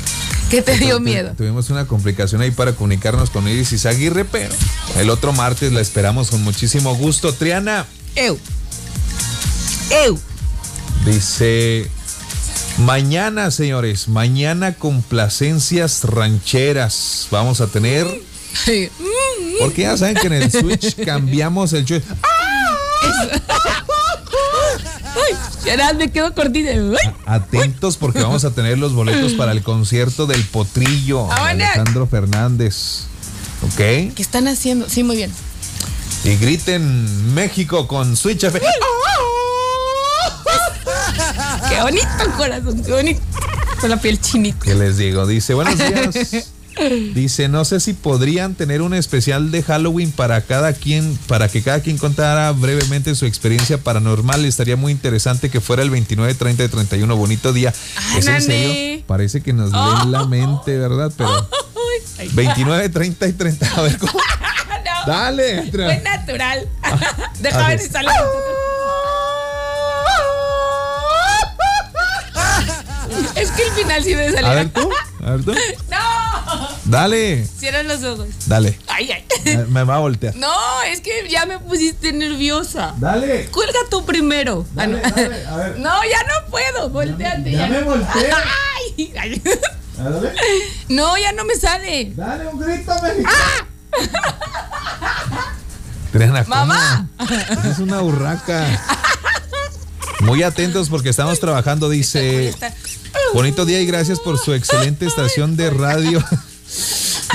¿qué 0.50 0.62
te 0.62 0.78
dio 0.78 1.00
miedo? 1.00 1.34
Tuvimos 1.38 1.70
una 1.70 1.86
complicación 1.88 2.42
ahí 2.42 2.52
para 2.52 2.74
comunicarnos 2.74 3.30
con 3.30 3.48
Iris 3.48 3.72
Izaguirre, 3.74 4.26
pero 4.26 4.54
el 4.98 5.10
otro 5.10 5.32
martes 5.34 5.72
la 5.72 5.82
esperamos 5.82 6.30
con 6.32 6.44
muchísimo 6.44 6.96
gusto. 6.96 7.34
Triana 7.34 7.86
Eu. 8.16 8.38
Eu. 9.92 10.20
dice, 11.06 11.90
mañana, 12.80 13.52
señores, 13.52 14.08
mañana 14.10 14.74
complacencias 14.74 16.04
rancheras 16.04 17.28
vamos 17.32 17.62
a 17.62 17.68
tener, 17.68 18.06
porque 19.60 19.82
ya 19.84 19.98
saben 19.98 20.16
que 20.16 20.28
en 20.28 20.34
el 20.34 20.52
Switch 20.52 20.96
cambiamos 21.06 21.74
el 21.74 21.86
show. 21.86 22.02
Ay, 25.16 25.36
ya 25.66 25.94
me 25.94 26.12
quedo 26.12 26.34
cortita. 26.34 26.72
Atentos 27.26 27.98
porque 27.98 28.22
vamos 28.22 28.46
a 28.46 28.52
tener 28.52 28.78
los 28.78 28.94
boletos 28.94 29.34
para 29.34 29.52
el 29.52 29.64
concierto 29.64 30.26
del 30.26 30.44
Potrillo, 30.46 31.28
¡Vámonos! 31.28 31.50
Alejandro 31.50 32.08
Fernández. 32.08 33.04
¿Ok? 33.64 33.78
¿Qué 33.78 34.14
están 34.18 34.48
haciendo? 34.48 34.88
Sí, 34.90 35.04
muy 35.04 35.16
bien. 35.16 35.32
Y 36.24 36.36
griten 36.36 37.34
México 37.34 37.88
con 37.88 38.16
Switch 38.16 38.44
F. 38.44 38.60
Qué 41.70 41.82
bonito 41.82 42.08
corazón, 42.38 42.84
qué 42.84 42.92
bonito. 42.92 43.22
Con 43.80 43.90
la 43.90 43.98
piel 43.98 44.20
chinita. 44.20 44.60
¿Qué 44.66 44.76
les 44.76 44.98
digo? 44.98 45.26
Dice, 45.28 45.54
buenos 45.54 45.78
días. 45.78 46.52
Dice, 47.14 47.48
no 47.48 47.66
sé 47.66 47.80
si 47.80 47.94
podrían 47.94 48.56
tener 48.56 48.82
un 48.82 48.94
especial 48.94 49.52
de 49.52 49.64
Halloween 49.64 50.12
para 50.12 50.42
cada 50.42 50.74
quien, 50.74 51.18
para 51.28 51.48
que 51.50 51.62
cada 51.64 51.82
quien 51.82 51.98
contara 51.98 52.52
brevemente 52.52 53.16
su 53.16 53.26
experiencia 53.26 53.78
paranormal. 53.78 54.46
Estaría 54.46 54.76
muy 54.76 54.92
interesante 54.92 55.50
que 55.50 55.60
fuera 55.62 55.82
el 55.84 55.90
29, 55.90 56.34
30 56.36 56.64
y 56.64 56.68
31. 56.68 57.16
Bonito 57.16 57.54
día. 57.54 57.74
Ay, 58.12 58.20
¿Es 58.20 58.28
en 58.28 58.42
serio? 58.42 59.04
Parece 59.08 59.42
que 59.42 59.54
nos 59.54 59.72
leen 59.72 60.12
la 60.12 60.26
mente, 60.26 60.78
¿verdad? 60.78 61.12
Pero 61.18 61.30
Ay, 62.20 62.30
29, 62.34 62.90
30 62.90 63.28
y 63.28 63.34
30. 63.34 63.72
A 63.76 63.82
ver, 63.82 63.98
¿cómo? 63.98 64.14
no. 64.18 65.12
Dale. 65.14 65.70
Fue 65.72 66.02
natural. 66.04 66.68
Deja 67.42 67.68
ver 67.68 67.80
si 67.80 67.90
sale. 67.90 68.10
Es 73.36 73.52
que 73.52 73.64
el 73.64 73.72
final 73.74 74.04
sí 74.04 74.10
debe 74.14 74.38
A 74.38 74.42
salir. 74.42 74.56
ver 74.56 74.70
tú. 74.70 74.90
A 75.26 75.32
ver 75.32 75.44
tú. 75.44 75.54
Dale. 76.88 77.46
Cierran 77.46 77.88
los 77.88 78.04
ojos. 78.04 78.28
Dale. 78.46 78.80
Ay, 78.88 79.12
ay. 79.12 79.26
Me- 79.46 79.66
Me 79.66 79.84
va 79.84 79.96
a 79.96 80.00
voltear. 80.00 80.36
No, 80.36 80.82
es 80.84 81.02
que 81.02 81.28
ya 81.30 81.46
me 81.46 81.60
pusiste 81.60 82.14
nerviosa. 82.14 82.94
Dale. 82.98 83.48
Cuelga 83.48 83.80
tú 83.90 84.06
primero. 84.06 84.66
Ah, 84.72 84.74
Dale, 84.88 85.02
no. 85.02 85.10
dale, 85.16 85.46
a 85.46 85.56
ver. 85.58 85.80
No, 85.80 86.04
ya 86.04 86.24
no 86.24 86.50
puedo. 86.50 86.90
Volteate. 86.90 87.52
ya 87.52 87.68
me 87.68 87.82
volteé. 87.82 88.30
Ay, 88.32 89.14
ay. 89.20 89.42
Dale. 89.98 90.32
No, 90.90 91.18
ya 91.18 91.32
no 91.34 91.44
me 91.46 91.56
sale. 91.56 92.14
Dale 92.16 92.48
un 92.48 92.60
grito, 92.60 92.94
mexicano. 93.02 93.38
¿cómo? 96.12 96.44
Mamá. 96.48 97.10
Esa 97.52 97.70
Es 97.72 97.80
una 97.80 98.02
urraca. 98.02 98.66
Muy 100.22 100.42
atentos 100.44 100.90
porque 100.90 101.10
estamos 101.10 101.40
trabajando, 101.40 101.90
dice. 101.90 102.54
Bonito 103.34 103.66
día 103.66 103.82
y 103.82 103.86
gracias 103.86 104.20
por 104.20 104.40
su 104.40 104.54
excelente 104.54 105.06
estación 105.06 105.58
de 105.58 105.70
radio. 105.70 106.24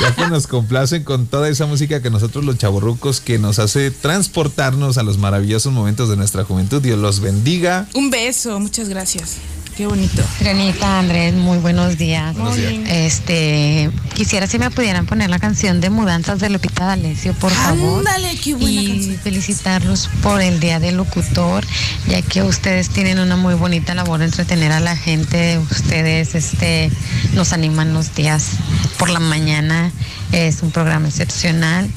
Ya 0.02 0.16
que 0.16 0.26
nos 0.26 0.48
complacen 0.48 1.04
con 1.04 1.26
toda 1.26 1.48
esa 1.48 1.66
música 1.66 2.02
que 2.02 2.10
nosotros 2.10 2.44
los 2.44 2.58
chavorrucos 2.58 3.20
que 3.20 3.38
nos 3.38 3.60
hace 3.60 3.92
transportarnos 3.92 4.98
a 4.98 5.04
los 5.04 5.16
maravillosos 5.16 5.72
momentos 5.72 6.08
de 6.08 6.16
nuestra 6.16 6.42
juventud. 6.42 6.82
Dios 6.82 6.98
los 6.98 7.20
bendiga. 7.20 7.86
Un 7.94 8.10
beso, 8.10 8.58
muchas 8.58 8.88
gracias. 8.88 9.36
Qué 9.76 9.86
bonito. 9.86 10.22
Granita, 10.40 10.98
Andrés, 10.98 11.32
muy 11.32 11.56
buenos 11.56 11.96
días. 11.96 12.34
Buenos 12.36 12.56
días. 12.56 12.90
Este, 12.90 13.90
quisiera 14.14 14.46
si 14.46 14.58
me 14.58 14.70
pudieran 14.70 15.06
poner 15.06 15.30
la 15.30 15.38
canción 15.38 15.80
de 15.80 15.88
Mudanzas 15.88 16.40
de 16.40 16.50
Lupita 16.50 16.84
D'Alessio, 16.84 17.32
por 17.32 17.50
favor. 17.50 18.00
Ándale, 18.00 18.36
qué 18.36 18.54
buena 18.54 18.82
y 18.82 18.88
canción. 18.88 19.18
felicitarlos 19.20 20.10
por 20.22 20.42
el 20.42 20.60
Día 20.60 20.78
del 20.78 20.98
Locutor, 20.98 21.64
ya 22.06 22.20
que 22.20 22.42
ustedes 22.42 22.90
tienen 22.90 23.18
una 23.18 23.36
muy 23.36 23.54
bonita 23.54 23.94
labor 23.94 24.18
de 24.18 24.26
entretener 24.26 24.72
a 24.72 24.80
la 24.80 24.94
gente. 24.94 25.58
Ustedes 25.70 26.34
este, 26.34 26.90
nos 27.32 27.54
animan 27.54 27.94
los 27.94 28.14
días 28.14 28.50
por 28.98 29.08
la 29.08 29.20
mañana. 29.20 29.90
Es 30.32 30.62
un 30.62 30.70
programa 30.70 31.08
excepcional 31.08 31.90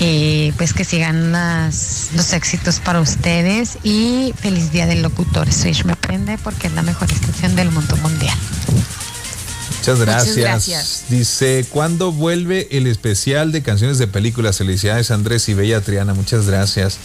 y 0.00 0.52
pues 0.52 0.72
que 0.72 0.84
sigan 0.84 1.30
las, 1.30 2.08
los 2.14 2.32
éxitos 2.32 2.80
para 2.80 3.00
ustedes 3.00 3.78
y 3.82 4.32
feliz 4.36 4.72
Día 4.72 4.86
del 4.86 5.02
Locutor. 5.02 5.52
Switch 5.52 5.84
porque 6.42 6.66
es 6.66 6.72
la 6.74 6.82
mejor 6.82 7.10
estación 7.10 7.56
del 7.56 7.70
mundo 7.70 7.96
mundial. 7.96 8.36
Muchas 9.78 9.98
gracias. 9.98 10.36
gracias. 10.36 11.04
Dice, 11.08 11.66
¿cuándo 11.70 12.12
vuelve 12.12 12.68
el 12.70 12.86
especial 12.86 13.50
de 13.50 13.62
canciones 13.62 13.98
de 13.98 14.06
películas? 14.06 14.58
Felicidades 14.58 15.10
Andrés 15.10 15.48
y 15.48 15.54
Bella 15.54 15.80
Triana, 15.80 16.14
muchas 16.14 16.46
gracias. 16.46 16.98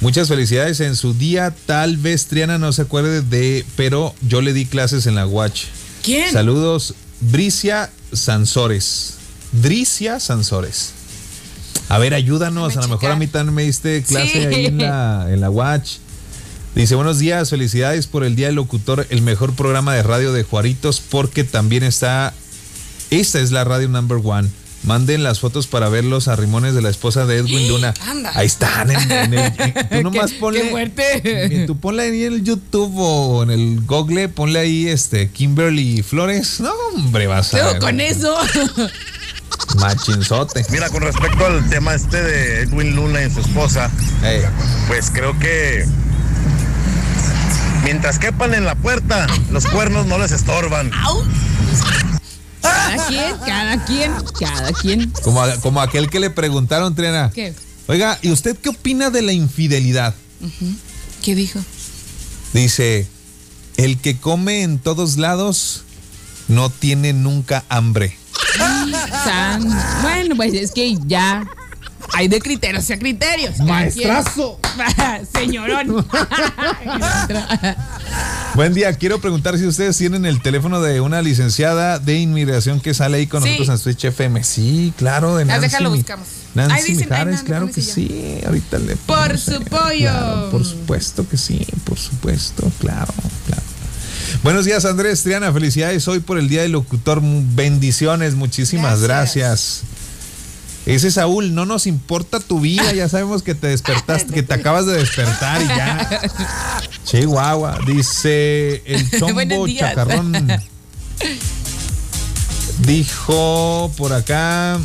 Muchas 0.00 0.28
felicidades 0.28 0.80
en 0.80 0.96
su 0.96 1.14
día. 1.14 1.54
Tal 1.66 1.96
vez 1.96 2.26
Triana 2.26 2.58
no 2.58 2.72
se 2.72 2.82
acuerde 2.82 3.22
de, 3.22 3.64
pero 3.76 4.14
yo 4.20 4.42
le 4.42 4.52
di 4.52 4.66
clases 4.66 5.06
en 5.06 5.14
la 5.14 5.26
Watch. 5.26 5.64
¿Quién? 6.02 6.30
Saludos, 6.32 6.94
Bricia 7.20 7.90
Sansores. 8.12 9.14
Dricia 9.52 10.18
Sansores. 10.18 10.90
A 11.88 11.98
ver, 11.98 12.14
ayúdanos. 12.14 12.76
A 12.76 12.80
lo 12.82 12.88
mejor 12.88 13.12
a 13.12 13.16
mí 13.16 13.26
también 13.26 13.54
me 13.54 13.62
diste 13.62 14.02
clase 14.02 14.32
Sí. 14.32 14.38
ahí 14.38 14.66
en 14.66 14.78
la, 14.78 15.26
en 15.30 15.40
la 15.40 15.50
Watch. 15.50 15.98
Dice, 16.74 16.94
buenos 16.94 17.18
días, 17.18 17.50
felicidades 17.50 18.06
por 18.06 18.24
el 18.24 18.34
Día 18.34 18.46
del 18.46 18.56
Locutor, 18.56 19.06
el 19.10 19.20
mejor 19.20 19.54
programa 19.54 19.94
de 19.94 20.02
radio 20.02 20.32
de 20.32 20.42
Juaritos, 20.42 21.00
porque 21.02 21.44
también 21.44 21.82
está, 21.82 22.32
esta 23.10 23.40
es 23.40 23.50
la 23.50 23.64
radio 23.64 23.88
number 23.88 24.18
one. 24.24 24.48
Manden 24.84 25.22
las 25.22 25.38
fotos 25.38 25.68
para 25.68 25.88
ver 25.90 26.02
los 26.02 26.26
arrimones 26.26 26.74
de 26.74 26.82
la 26.82 26.88
esposa 26.88 27.24
de 27.26 27.36
Edwin 27.36 27.68
Luna. 27.68 27.94
Anda. 28.06 28.32
Ahí 28.34 28.46
están. 28.46 28.90
En, 28.90 29.12
en 29.12 29.34
el, 29.34 29.52
en- 29.58 29.88
tú 29.90 30.02
nomás 30.10 30.32
Qué- 30.32 30.38
ponle, 30.40 30.62
qué 30.62 30.70
fuerte. 30.70 31.64
Tú 31.68 31.76
ponle 31.78 32.02
ahí 32.04 32.24
en 32.24 32.32
el 32.32 32.42
YouTube 32.42 32.92
o 32.96 33.42
en 33.44 33.50
el 33.50 33.80
Google, 33.86 34.28
ponle 34.30 34.58
ahí 34.58 34.88
este 34.88 35.28
Kimberly 35.28 36.02
Flores. 36.02 36.58
No, 36.58 36.72
hombre, 36.96 37.26
vas 37.28 37.52
a 37.54 37.58
Luego 37.58 37.72
ver. 37.74 37.80
con 37.80 38.00
eso. 38.00 38.34
Machinzote. 39.78 40.64
Mira, 40.70 40.88
con 40.88 41.02
respecto 41.02 41.46
al 41.46 41.68
tema 41.70 41.94
este 41.94 42.20
de 42.20 42.62
Edwin 42.62 42.96
Luna 42.96 43.22
y 43.22 43.30
su 43.30 43.38
esposa, 43.40 43.88
pues 44.88 45.10
creo 45.12 45.38
que 45.38 45.86
mientras 47.84 48.18
quepan 48.18 48.54
en 48.54 48.64
la 48.64 48.74
puerta, 48.74 49.26
los 49.50 49.66
cuernos 49.66 50.06
no 50.06 50.18
les 50.18 50.32
estorban. 50.32 50.90
Cada 52.60 53.06
quien, 53.08 53.36
cada 53.46 53.84
quien, 53.84 54.12
cada 54.38 54.72
quien. 54.72 55.10
Como, 55.22 55.42
a- 55.42 55.56
como 55.56 55.80
aquel 55.80 56.08
que 56.10 56.20
le 56.20 56.30
preguntaron, 56.30 56.94
Triana. 56.94 57.30
¿Qué? 57.34 57.54
Oiga, 57.88 58.18
¿y 58.22 58.30
usted 58.30 58.56
qué 58.56 58.68
opina 58.68 59.10
de 59.10 59.22
la 59.22 59.32
infidelidad? 59.32 60.14
¿Qué 61.22 61.34
dijo? 61.34 61.58
Dice, 62.52 63.08
el 63.76 63.98
que 63.98 64.18
come 64.18 64.62
en 64.62 64.78
todos 64.78 65.16
lados 65.16 65.82
no 66.48 66.70
tiene 66.70 67.12
nunca 67.12 67.64
hambre. 67.68 68.16
San- 69.24 70.02
Bueno, 70.02 70.36
pues 70.36 70.54
es 70.54 70.70
que 70.72 70.96
ya 71.06 71.44
hay 72.14 72.28
de 72.28 72.40
criterios 72.40 72.90
a 72.90 72.98
criterios. 72.98 73.56
quien. 73.94 74.12
Señorón. 75.34 76.06
Buen 78.54 78.74
día, 78.74 78.92
quiero 78.94 79.20
preguntar 79.20 79.58
si 79.58 79.66
ustedes 79.66 79.96
tienen 79.96 80.26
el 80.26 80.42
teléfono 80.42 80.80
de 80.82 81.00
una 81.00 81.22
licenciada 81.22 81.98
de 81.98 82.18
inmigración 82.18 82.80
que 82.80 82.92
sale 82.94 83.16
ahí 83.18 83.26
con 83.26 83.42
Sí. 83.42 83.48
nosotros 83.50 83.68
en 83.70 83.78
Switch 83.78 84.04
FM. 84.04 84.44
Sí, 84.44 84.92
claro, 84.96 85.36
de 85.36 85.44
Nancy. 85.46 85.62
déjalo, 85.68 85.90
buscamos. 85.90 86.26
Nancy 86.54 86.74
Ahí 86.74 86.82
dicen, 86.84 87.08
Mijares, 87.08 87.42
claro 87.42 87.70
que 87.70 87.80
sí. 87.80 88.38
Ahorita 88.46 88.78
le 88.78 88.96
Por 88.96 89.38
su 89.38 89.52
ahí. 89.52 89.58
pollo. 89.70 90.10
Claro, 90.10 90.50
por 90.50 90.64
supuesto 90.66 91.26
que 91.28 91.36
sí, 91.38 91.66
por 91.84 91.98
supuesto, 91.98 92.70
claro, 92.78 93.12
claro. 93.46 93.62
Buenos 94.42 94.64
días, 94.66 94.84
Andrés, 94.84 95.22
Triana, 95.22 95.50
felicidades 95.52 96.06
hoy 96.08 96.20
por 96.20 96.38
el 96.38 96.48
Día 96.48 96.62
del 96.62 96.72
Locutor. 96.72 97.20
Bendiciones, 97.22 98.34
muchísimas 98.34 99.00
gracias. 99.00 99.82
Gracias. 99.82 99.91
Ese 100.84 101.12
Saúl, 101.12 101.54
no 101.54 101.64
nos 101.64 101.86
importa 101.86 102.40
tu 102.40 102.60
vida, 102.60 102.92
ya 102.92 103.08
sabemos 103.08 103.42
que 103.42 103.54
te 103.54 103.68
despertaste, 103.68 104.34
que 104.34 104.42
te 104.42 104.54
acabas 104.54 104.84
de 104.86 104.94
despertar 104.94 105.62
y 105.62 105.68
ya. 105.68 106.20
Chihuahua, 107.04 107.78
dice 107.86 108.82
el 108.84 109.08
chombo 109.18 109.68
chacarrón. 109.68 110.48
Dijo 112.78 113.92
por 113.96 114.12
acá. 114.12 114.80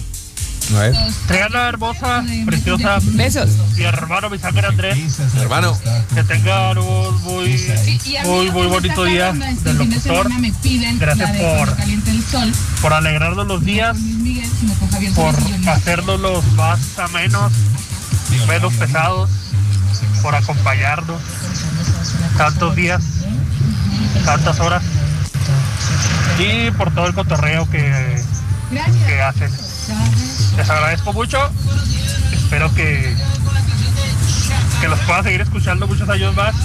Triana 1.27 1.69
hermosa, 1.69 2.23
preciosa. 2.45 2.99
Besos. 3.01 3.49
Mi 3.77 3.83
hermano, 3.83 4.29
mi 4.29 4.37
sangre 4.37 4.67
Andrés. 4.67 4.97
hermano. 5.37 5.77
Que 6.13 6.23
tengan 6.23 6.77
un 6.77 7.21
muy, 7.23 7.57
muy, 8.25 8.51
muy 8.51 8.67
bonito 8.67 9.03
día 9.05 9.31
del 9.31 9.77
locutor. 9.77 10.29
Gracias 10.99 11.31
por, 11.37 11.69
por 12.81 12.93
alegrarnos 12.93 13.47
los 13.47 13.63
días, 13.63 13.97
por 15.15 15.35
hacernos 15.69 16.19
los 16.19 16.45
más 16.53 16.79
amenos, 16.99 17.51
menos 18.47 18.73
pesados, 18.73 19.29
por 20.21 20.35
acompañarnos 20.35 21.21
tantos 22.37 22.75
días, 22.75 23.03
tantas 24.25 24.59
horas 24.59 24.83
y 26.39 26.71
por 26.71 26.93
todo 26.93 27.07
el 27.07 27.13
cotorreo 27.13 27.69
que, 27.69 28.21
que 29.07 29.21
hacen. 29.21 29.66
Les 30.57 30.69
agradezco 30.69 31.13
mucho. 31.13 31.37
Espero 32.33 32.73
que, 32.73 33.15
que 34.81 34.87
los 34.87 34.99
pueda 35.01 35.23
seguir 35.23 35.41
escuchando 35.41 35.87
muchos 35.87 36.07
años 36.09 36.35
más. 36.35 36.55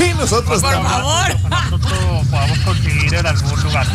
Y 0.00 0.14
nosotros 0.14 0.60
Por 0.60 0.70
también. 0.70 0.92
favor. 0.92 1.36
Pronto 1.68 2.22
podamos 2.30 2.58
conseguir 2.60 3.14
en 3.14 3.26
algún 3.26 3.62
lugar. 3.62 3.86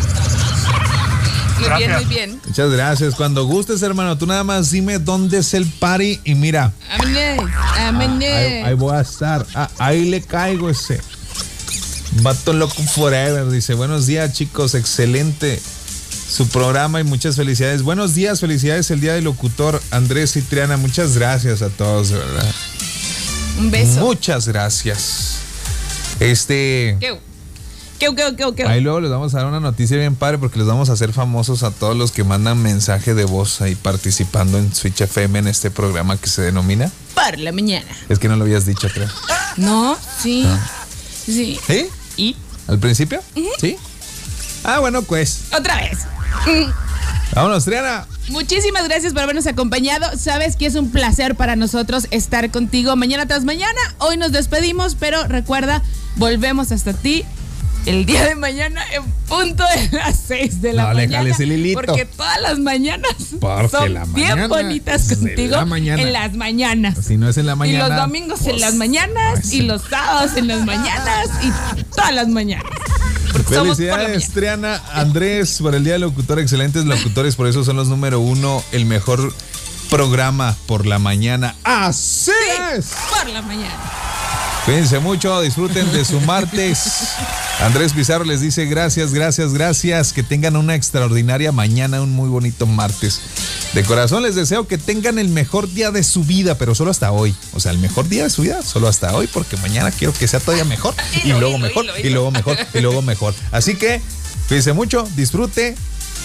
Muy 1.59 1.77
bien, 1.77 1.91
muy 1.93 2.05
bien. 2.05 2.41
Muchas 2.45 2.71
gracias. 2.71 3.15
Cuando 3.15 3.45
gustes, 3.45 3.81
hermano, 3.81 4.17
tú 4.17 4.25
nada 4.25 4.43
más 4.45 4.71
dime 4.71 4.97
dónde 4.99 5.39
es 5.39 5.53
el 5.53 5.65
party 5.65 6.21
y 6.23 6.35
mira, 6.35 6.71
Amén. 6.97 7.37
Amén. 7.77 8.19
ahí, 8.23 8.63
ahí 8.63 8.73
voy 8.75 8.95
a 8.95 9.01
estar. 9.01 9.45
Ah, 9.53 9.69
ahí 9.77 10.05
le 10.05 10.21
caigo 10.21 10.69
ese. 10.69 11.01
Vato 12.21 12.53
loco 12.53 12.81
forever. 12.83 13.49
Dice, 13.49 13.73
buenos 13.73 14.05
días 14.07 14.31
chicos, 14.33 14.73
excelente 14.75 15.61
su 16.29 16.47
programa 16.47 16.99
y 16.99 17.03
muchas 17.03 17.35
felicidades. 17.35 17.81
Buenos 17.81 18.13
días, 18.13 18.39
felicidades 18.39 18.91
el 18.91 19.01
día 19.01 19.13
del 19.13 19.23
locutor 19.23 19.81
Andrés 19.91 20.35
y 20.35 20.41
Triana. 20.41 20.77
Muchas 20.77 21.17
gracias 21.17 21.61
a 21.61 21.69
todos, 21.69 22.09
de 22.09 22.19
verdad. 22.19 22.53
Un 23.57 23.71
beso. 23.71 23.99
Muchas 24.01 24.47
gracias. 24.47 25.39
Este... 26.19 26.97
¿Qué? 26.99 27.19
¿Qué, 27.97 28.15
qué, 28.15 28.35
qué, 28.37 28.55
qué? 28.55 28.63
Ahí 28.63 28.79
luego 28.79 29.01
les 29.01 29.11
vamos 29.11 29.33
a 29.33 29.39
dar 29.39 29.47
una 29.47 29.59
noticia 29.59 29.97
bien 29.97 30.15
padre 30.15 30.37
porque 30.37 30.59
les 30.59 30.67
vamos 30.67 30.89
a 30.89 30.93
hacer 30.93 31.11
famosos 31.11 31.63
a 31.63 31.71
todos 31.71 31.97
los 31.97 32.11
que 32.11 32.23
mandan 32.23 32.61
mensaje 32.61 33.13
de 33.13 33.25
voz 33.25 33.59
ahí 33.59 33.75
participando 33.75 34.57
en 34.57 34.73
Switch 34.73 35.01
FM 35.01 35.39
en 35.39 35.47
este 35.47 35.71
programa 35.71 36.15
que 36.15 36.29
se 36.29 36.43
denomina. 36.43 36.89
Por 37.15 37.39
la 37.39 37.51
mañana. 37.51 37.87
Es 38.07 38.19
que 38.19 38.29
no 38.29 38.37
lo 38.37 38.43
habías 38.43 38.65
dicho, 38.65 38.87
creo. 38.93 39.09
No, 39.57 39.97
sí. 40.21 40.47
Sí. 41.25 41.59
¿Sí? 41.67 41.89
¿Y? 42.15 42.35
¿Al 42.67 42.79
principio? 42.79 43.21
Sí. 43.59 43.75
Ah, 44.63 44.79
bueno, 44.79 45.01
pues. 45.01 45.41
Otra 45.51 45.75
vez. 45.75 45.99
Vámonos, 47.35 47.65
Triana. 47.65 48.05
Muchísimas 48.29 48.87
gracias 48.87 49.13
por 49.13 49.23
habernos 49.23 49.47
acompañado. 49.47 50.05
Sabes 50.17 50.55
que 50.55 50.65
es 50.65 50.75
un 50.75 50.91
placer 50.91 51.35
para 51.35 51.55
nosotros 51.55 52.07
estar 52.11 52.49
contigo 52.51 52.95
mañana 52.95 53.27
tras 53.27 53.43
mañana. 53.43 53.79
Hoy 53.99 54.17
nos 54.17 54.31
despedimos, 54.31 54.95
pero 54.95 55.23
recuerda, 55.27 55.83
volvemos 56.15 56.71
hasta 56.71 56.93
ti 56.93 57.23
el 57.85 58.05
día 58.05 58.25
de 58.25 58.35
mañana 58.35 58.81
en 58.93 59.03
punto 59.27 59.63
de 59.63 59.89
las 59.97 60.19
6 60.27 60.61
de 60.61 60.73
la 60.73 60.87
No, 60.89 60.93
mañana. 60.95 61.29
Porque 61.75 62.05
todas 62.05 62.41
las 62.41 62.59
mañanas 62.59 63.11
Porque 63.39 63.69
son 63.69 63.93
la 63.93 64.05
bien 64.05 64.49
bonitas 64.49 65.13
contigo 65.13 65.55
la 65.55 65.65
mañana. 65.65 66.01
en 66.01 66.13
las 66.13 66.33
mañanas. 66.33 66.97
Si 67.05 67.15
no 67.17 67.29
es 67.29 67.37
en 67.37 67.45
la 67.45 67.55
mañana. 67.55 67.85
Y 67.85 67.89
los 67.89 67.95
domingos 67.97 68.41
en 68.41 68.47
pues, 68.49 68.61
las 68.61 68.75
mañanas 68.75 69.53
y 69.53 69.61
los 69.61 69.81
sábados 69.83 70.35
en 70.35 70.47
las 70.47 70.65
mañanas 70.65 71.29
y 71.43 71.51
todas 71.95 72.13
las 72.13 72.27
mañanas. 72.27 72.65
Somos 73.43 73.77
Felicidades. 73.77 74.29
Triana. 74.29 74.81
Andrés, 74.93 75.59
por 75.61 75.75
el 75.75 75.83
Día 75.83 75.93
del 75.93 76.01
Locutor. 76.01 76.39
Excelentes 76.39 76.85
locutores, 76.85 77.35
por 77.35 77.47
eso 77.47 77.63
son 77.63 77.75
los 77.75 77.87
número 77.87 78.19
uno. 78.19 78.63
El 78.71 78.85
mejor 78.85 79.33
programa 79.89 80.55
por 80.67 80.85
la 80.85 80.99
mañana. 80.99 81.55
¡Así 81.63 82.31
es! 82.73 82.93
Por 83.09 83.29
la 83.29 83.41
mañana. 83.41 83.79
Cuídense 84.65 84.99
mucho, 84.99 85.41
disfruten 85.41 85.91
de 85.91 86.05
su 86.05 86.19
martes. 86.21 87.09
Andrés 87.61 87.91
Pizarro 87.91 88.23
les 88.23 88.39
dice 88.39 88.65
gracias, 88.65 89.13
gracias, 89.13 89.53
gracias. 89.53 90.13
Que 90.13 90.23
tengan 90.23 90.55
una 90.55 90.75
extraordinaria 90.75 91.51
mañana, 91.51 92.01
un 92.01 92.11
muy 92.11 92.29
bonito 92.29 92.65
martes. 92.65 93.19
De 93.73 93.83
corazón 93.83 94.23
les 94.23 94.35
deseo 94.35 94.65
que 94.65 94.77
tengan 94.77 95.19
el 95.19 95.27
mejor 95.27 95.71
día 95.71 95.91
de 95.91 96.03
su 96.03 96.23
vida, 96.23 96.55
pero 96.57 96.73
solo 96.73 96.89
hasta 96.89 97.11
hoy. 97.11 97.35
O 97.53 97.59
sea, 97.59 97.73
el 97.73 97.79
mejor 97.79 98.07
día 98.07 98.23
de 98.23 98.29
su 98.29 98.43
vida, 98.43 98.61
solo 98.61 98.87
hasta 98.87 99.13
hoy, 99.13 99.27
porque 99.27 99.57
mañana 99.57 99.91
quiero 99.91 100.13
que 100.13 100.27
sea 100.27 100.39
todavía 100.39 100.65
mejor. 100.65 100.95
Y 101.23 101.33
luego 101.33 101.57
mejor, 101.57 101.85
y 102.01 102.09
luego 102.09 102.31
mejor, 102.31 102.57
y 102.73 102.79
luego 102.79 103.01
mejor. 103.01 103.33
Así 103.51 103.75
que 103.75 104.01
cuídense 104.47 104.71
mucho, 104.71 105.07
disfrute 105.17 105.75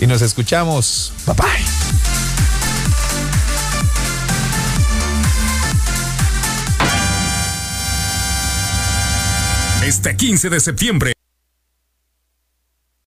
y 0.00 0.06
nos 0.06 0.22
escuchamos. 0.22 1.12
Bye 1.26 1.34
bye. 1.34 1.48
Este 9.86 10.16
15 10.16 10.48
de 10.48 10.60
septiembre 10.60 11.13